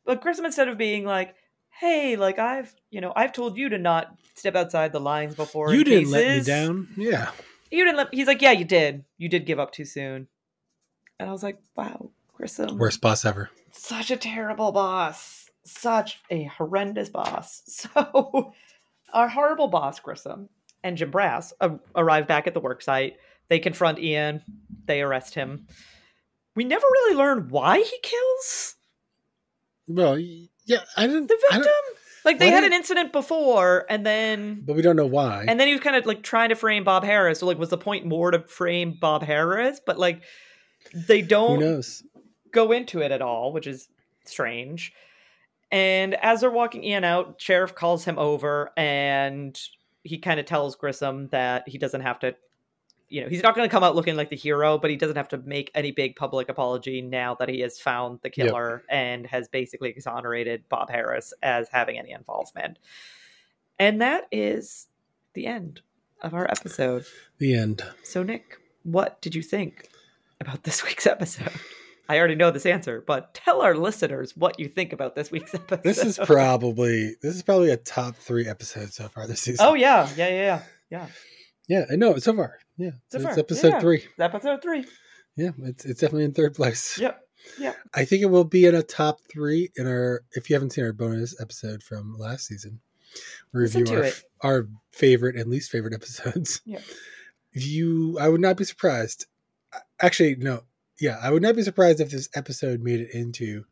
[0.05, 1.34] but Grissom, instead of being like,
[1.80, 5.72] hey, like I've, you know, I've told you to not step outside the lines before.
[5.72, 6.89] you didn't let me down.
[6.97, 7.30] Yeah.
[7.70, 8.14] You didn't let.
[8.14, 9.05] He's like, yeah, you did.
[9.18, 10.26] You did give up too soon.
[11.20, 13.51] And I was like, wow, Grissom, Worst boss ever.
[13.72, 17.62] such a terrible boss, such a horrendous boss.
[17.93, 18.53] So,
[19.12, 20.49] our horrible boss, Grissom,
[20.84, 23.14] and Jim Brass a- arrive back at the worksite.
[23.49, 24.43] They confront Ian.
[24.86, 25.66] They arrest him.
[26.59, 28.75] We never really learn why he kills
[29.87, 31.29] Well, yeah, I didn't.
[31.29, 31.73] the victim.
[32.25, 35.45] Like they had an incident before, and then but we don't know why.
[35.47, 37.39] and then he was kind of like trying to frame Bob Harris.
[37.39, 39.81] So like, was the point more to frame Bob Harris?
[39.87, 40.25] But like,
[40.93, 42.03] they don't knows?
[42.51, 43.87] go into it at all, which is
[44.25, 44.93] strange.
[45.71, 49.57] And as they're walking Ian out, sheriff calls him over, and
[50.03, 52.35] he kind of tells Grissom that he doesn't have to.
[53.09, 55.17] You know, he's not going to come out looking like the hero, but he doesn't
[55.17, 58.47] have to make any big public apology now that he has found the Yep.
[58.47, 62.79] killer and has basically exonerated Bob Harris as having any involvement.
[63.79, 64.89] And that is
[65.35, 65.81] the end
[66.21, 67.05] of our episode.
[67.39, 67.83] The end.
[68.03, 69.89] So, Nick, what did you think
[70.41, 71.53] about this week's episode?
[72.11, 75.55] I already know this answer, but tell our listeners what you think about this week's
[75.55, 75.81] episode.
[75.85, 79.67] This is probably this is probably a top three episode so far this oh, season.
[79.67, 81.07] Oh yeah, yeah, yeah, yeah.
[81.69, 81.81] Yeah.
[81.81, 82.59] yeah, I know so far.
[82.77, 83.81] Yeah, So it's far, episode yeah.
[83.81, 84.05] three.
[84.19, 84.87] Episode three.
[85.37, 86.99] Yeah, it's it's definitely in third place.
[87.01, 87.21] Yep.
[87.59, 87.73] Yeah.
[87.95, 90.23] I think it will be in a top three in our.
[90.33, 92.81] If you haven't seen our bonus episode from last season,
[93.53, 94.23] we review our, it.
[94.43, 96.61] our favorite and least favorite episodes.
[96.66, 96.83] Yep.
[97.53, 99.27] You, I would not be surprised.
[100.01, 100.64] Actually, no.
[101.01, 103.64] Yeah, I would not be surprised if this episode made it into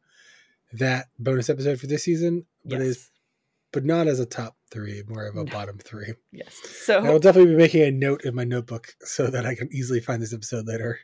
[0.72, 2.88] that bonus episode for this season, but yes.
[2.88, 3.10] is
[3.72, 5.44] but not as a top three, more of a No.
[5.44, 6.14] bottom three.
[6.32, 6.54] yes.
[6.84, 9.68] So I will definitely be making a note in my notebook so that I can
[9.72, 10.98] easily find this episode later.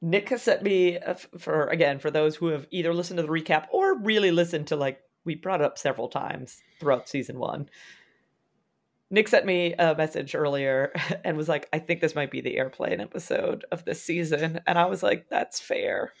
[0.00, 3.28] Nick has sent me uh, for again for those who have either listened to the
[3.28, 7.68] recap or really listened to like we brought up several times throughout season one.
[9.10, 10.92] Nick sent me a message earlier
[11.24, 14.78] and was like, "I think this might be the airplane episode of this season," and
[14.78, 16.12] I was like, "That's fair."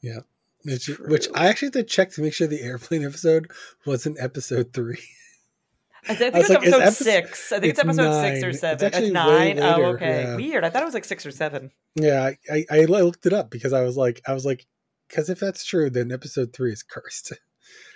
[0.00, 0.20] Yeah,
[0.64, 3.50] which, which I actually had to check to make sure the airplane episode
[3.86, 4.98] wasn't episode three.
[6.08, 7.52] I think I it's like, episode episode- six.
[7.52, 8.86] I think it's, it's episode six or seven.
[8.86, 9.58] It's, actually way nine.
[9.60, 10.22] Oh, later, okay.
[10.22, 10.36] yeah.
[10.36, 10.64] Weird.
[10.64, 11.70] I thought it was like six or seven.
[11.94, 14.66] Yeah, I, I, I looked it up because I was like, I was like,
[15.08, 17.32] because if that's true, then episode three is cursed.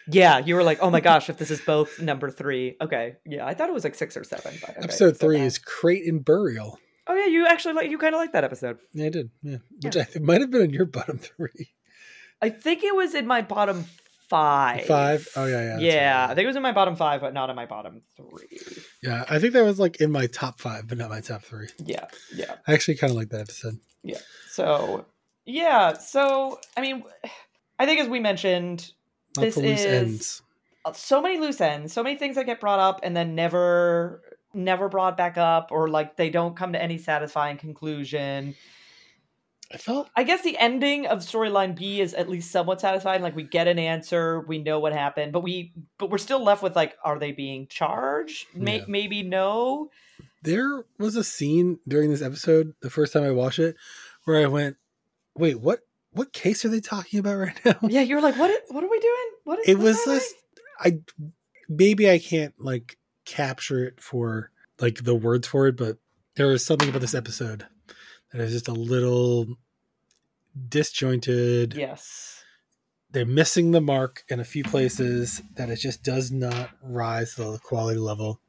[0.09, 2.77] Yeah, you were like, "Oh my gosh, if this is both number three.
[2.81, 4.55] Okay, yeah, I thought it was like six or seven.
[4.61, 6.79] But okay, episode so three is Crate 'n Burial.
[7.09, 8.79] Oh yeah, you actually like you kind of like that episode.
[8.93, 9.31] Yeah, I did.
[9.43, 11.71] Yeah, which I think might have been in your bottom three.
[12.41, 13.87] I think it was in my bottom
[14.29, 14.85] five.
[14.87, 15.29] Five?
[15.37, 16.21] Oh, yeah, yeah, yeah.
[16.23, 16.31] right.
[16.31, 18.59] I think it was in my bottom five, but not in my bottom three.
[19.03, 21.69] Yeah, I think that was like in my top five, but not my top three.
[21.79, 22.57] Yeah, yeah.
[22.67, 23.79] I actually kind of like that episode.
[24.03, 24.19] Yeah.
[24.51, 25.07] So
[25.45, 27.03] yeah, so I mean,
[27.79, 28.93] I think as we mentioned,
[29.37, 30.43] Lots This loose is- ends.
[30.85, 34.23] Uh, so many loose ends, so many things that get brought up and then never
[34.55, 38.55] never brought back up or like they don't come to any satisfying conclusion.
[39.73, 43.23] I felt I guess the ending of storyline B is at least somewhat satisfying.
[43.23, 46.63] Like we get an answer, we know what happened, but we but we're still left
[46.63, 48.47] with like, are they being charged?
[48.55, 48.85] May, Yeah.
[48.89, 49.91] Maybe no.
[50.43, 53.77] there was a scene during this episode the first time I watched it
[54.25, 54.77] where I went,
[55.35, 55.81] "Wait, what?
[56.13, 58.51] What case are they talking about right now?" Yeah, you're like, what?
[58.69, 59.31] What are we doing?
[59.45, 59.59] What?
[59.61, 60.19] Is, it was happening?
[60.19, 60.35] just
[60.79, 60.99] I
[61.69, 64.51] maybe I can't like capture it for
[64.81, 65.99] like the words for it, but
[66.37, 67.67] there was something about this episode
[68.33, 69.57] that is just a little
[70.69, 71.75] disjointed.
[71.75, 72.43] Yes.
[73.11, 77.53] They're missing the mark in a few places that it just does not rise to
[77.53, 78.41] the quality level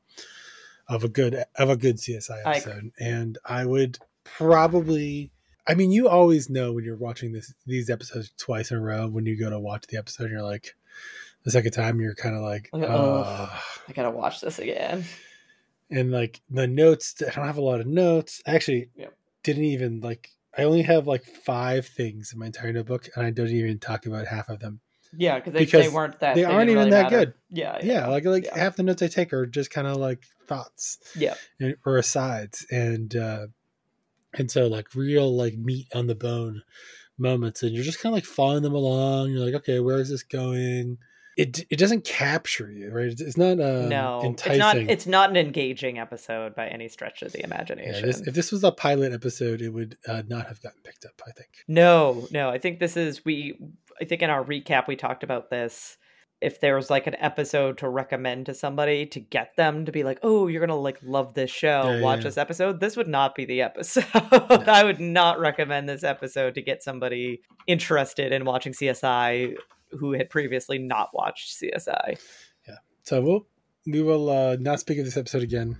[0.90, 2.92] of a good of a good CSI I episode.
[3.00, 5.32] and I would probably
[5.68, 9.08] I mean you always know when you're watching this these episodes twice in a row
[9.08, 10.76] when you go to watch the episode you're like
[11.44, 13.62] the second time you're kind of like oh.
[13.88, 15.04] I gotta watch this again.
[15.92, 19.17] and like the notes I don't have a lot of notes actually Yep.
[19.48, 23.32] Didn't even like I only have like five things in my entire notebook and I
[23.32, 24.80] don't even talk about half of them
[25.16, 26.36] Yeah, because they, Because they weren't that.
[26.36, 27.18] they didn't aren't even really that matter.
[27.26, 27.34] good.
[27.50, 27.80] Yeah.
[27.84, 28.58] yeah, like like yeah.
[28.60, 31.36] half the notes I take are just kind of like thoughts Yeah.
[31.60, 33.48] and, or asides and uh
[34.34, 36.62] and so like real like meat on the bone
[37.18, 40.10] moments and you're just kind of like following them along you're like okay where is
[40.10, 40.98] this going
[41.38, 44.78] it it doesn't capture you right it's, it's not uh no, enticing it's not.
[44.78, 48.06] It's not an engaging episode by any stretch of the yeah, imagination.
[48.08, 51.22] this, if this was a pilot episode it would uh, not have gotten picked up
[51.28, 52.50] i think No, no.
[52.50, 53.60] I think this is we.
[54.02, 55.98] I think in our recap we talked about this.
[56.40, 60.04] If there was like an episode to recommend to somebody to get them to be
[60.04, 62.24] like, "Oh, you're gonna like love this show, Yeah, yeah, watch yeah.
[62.26, 64.06] this episode," this would not be the episode.
[64.22, 69.56] I would not recommend this episode to get somebody interested in watching CSI
[69.92, 72.20] who had previously not watched CSI.
[72.68, 72.76] Yeah.
[73.04, 73.48] So we'll
[73.86, 75.78] we will uh, not speak of this episode again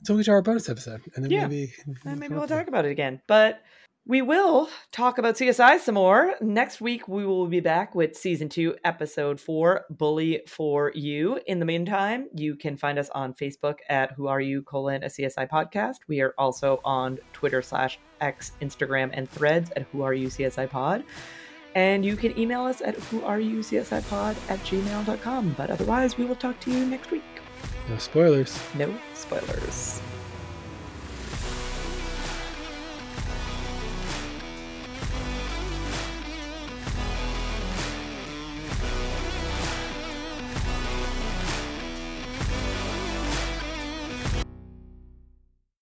[0.00, 1.46] until we get to our bonus episode, and then Yeah.
[1.46, 1.72] maybe
[2.04, 3.20] And maybe we'll talk about it again.
[3.26, 3.62] But
[4.06, 6.34] we will talk about CSI some more.
[6.40, 11.38] Next week, we will be back with season two, episode four, Bully for You.
[11.46, 15.08] In the meantime, you can find us on Facebook at Who Are You, colon, a
[15.08, 15.96] CSI podcast.
[16.06, 20.70] We are also on Twitter slash X, Instagram, and threads at Who Are You CSI
[20.70, 21.04] pod.
[21.78, 24.02] And you can email us at Who Are You CSI
[24.50, 25.54] at gmail.com.
[25.56, 27.22] But otherwise, we will talk to you next week.
[27.88, 28.58] No spoilers.
[28.74, 30.02] No spoilers.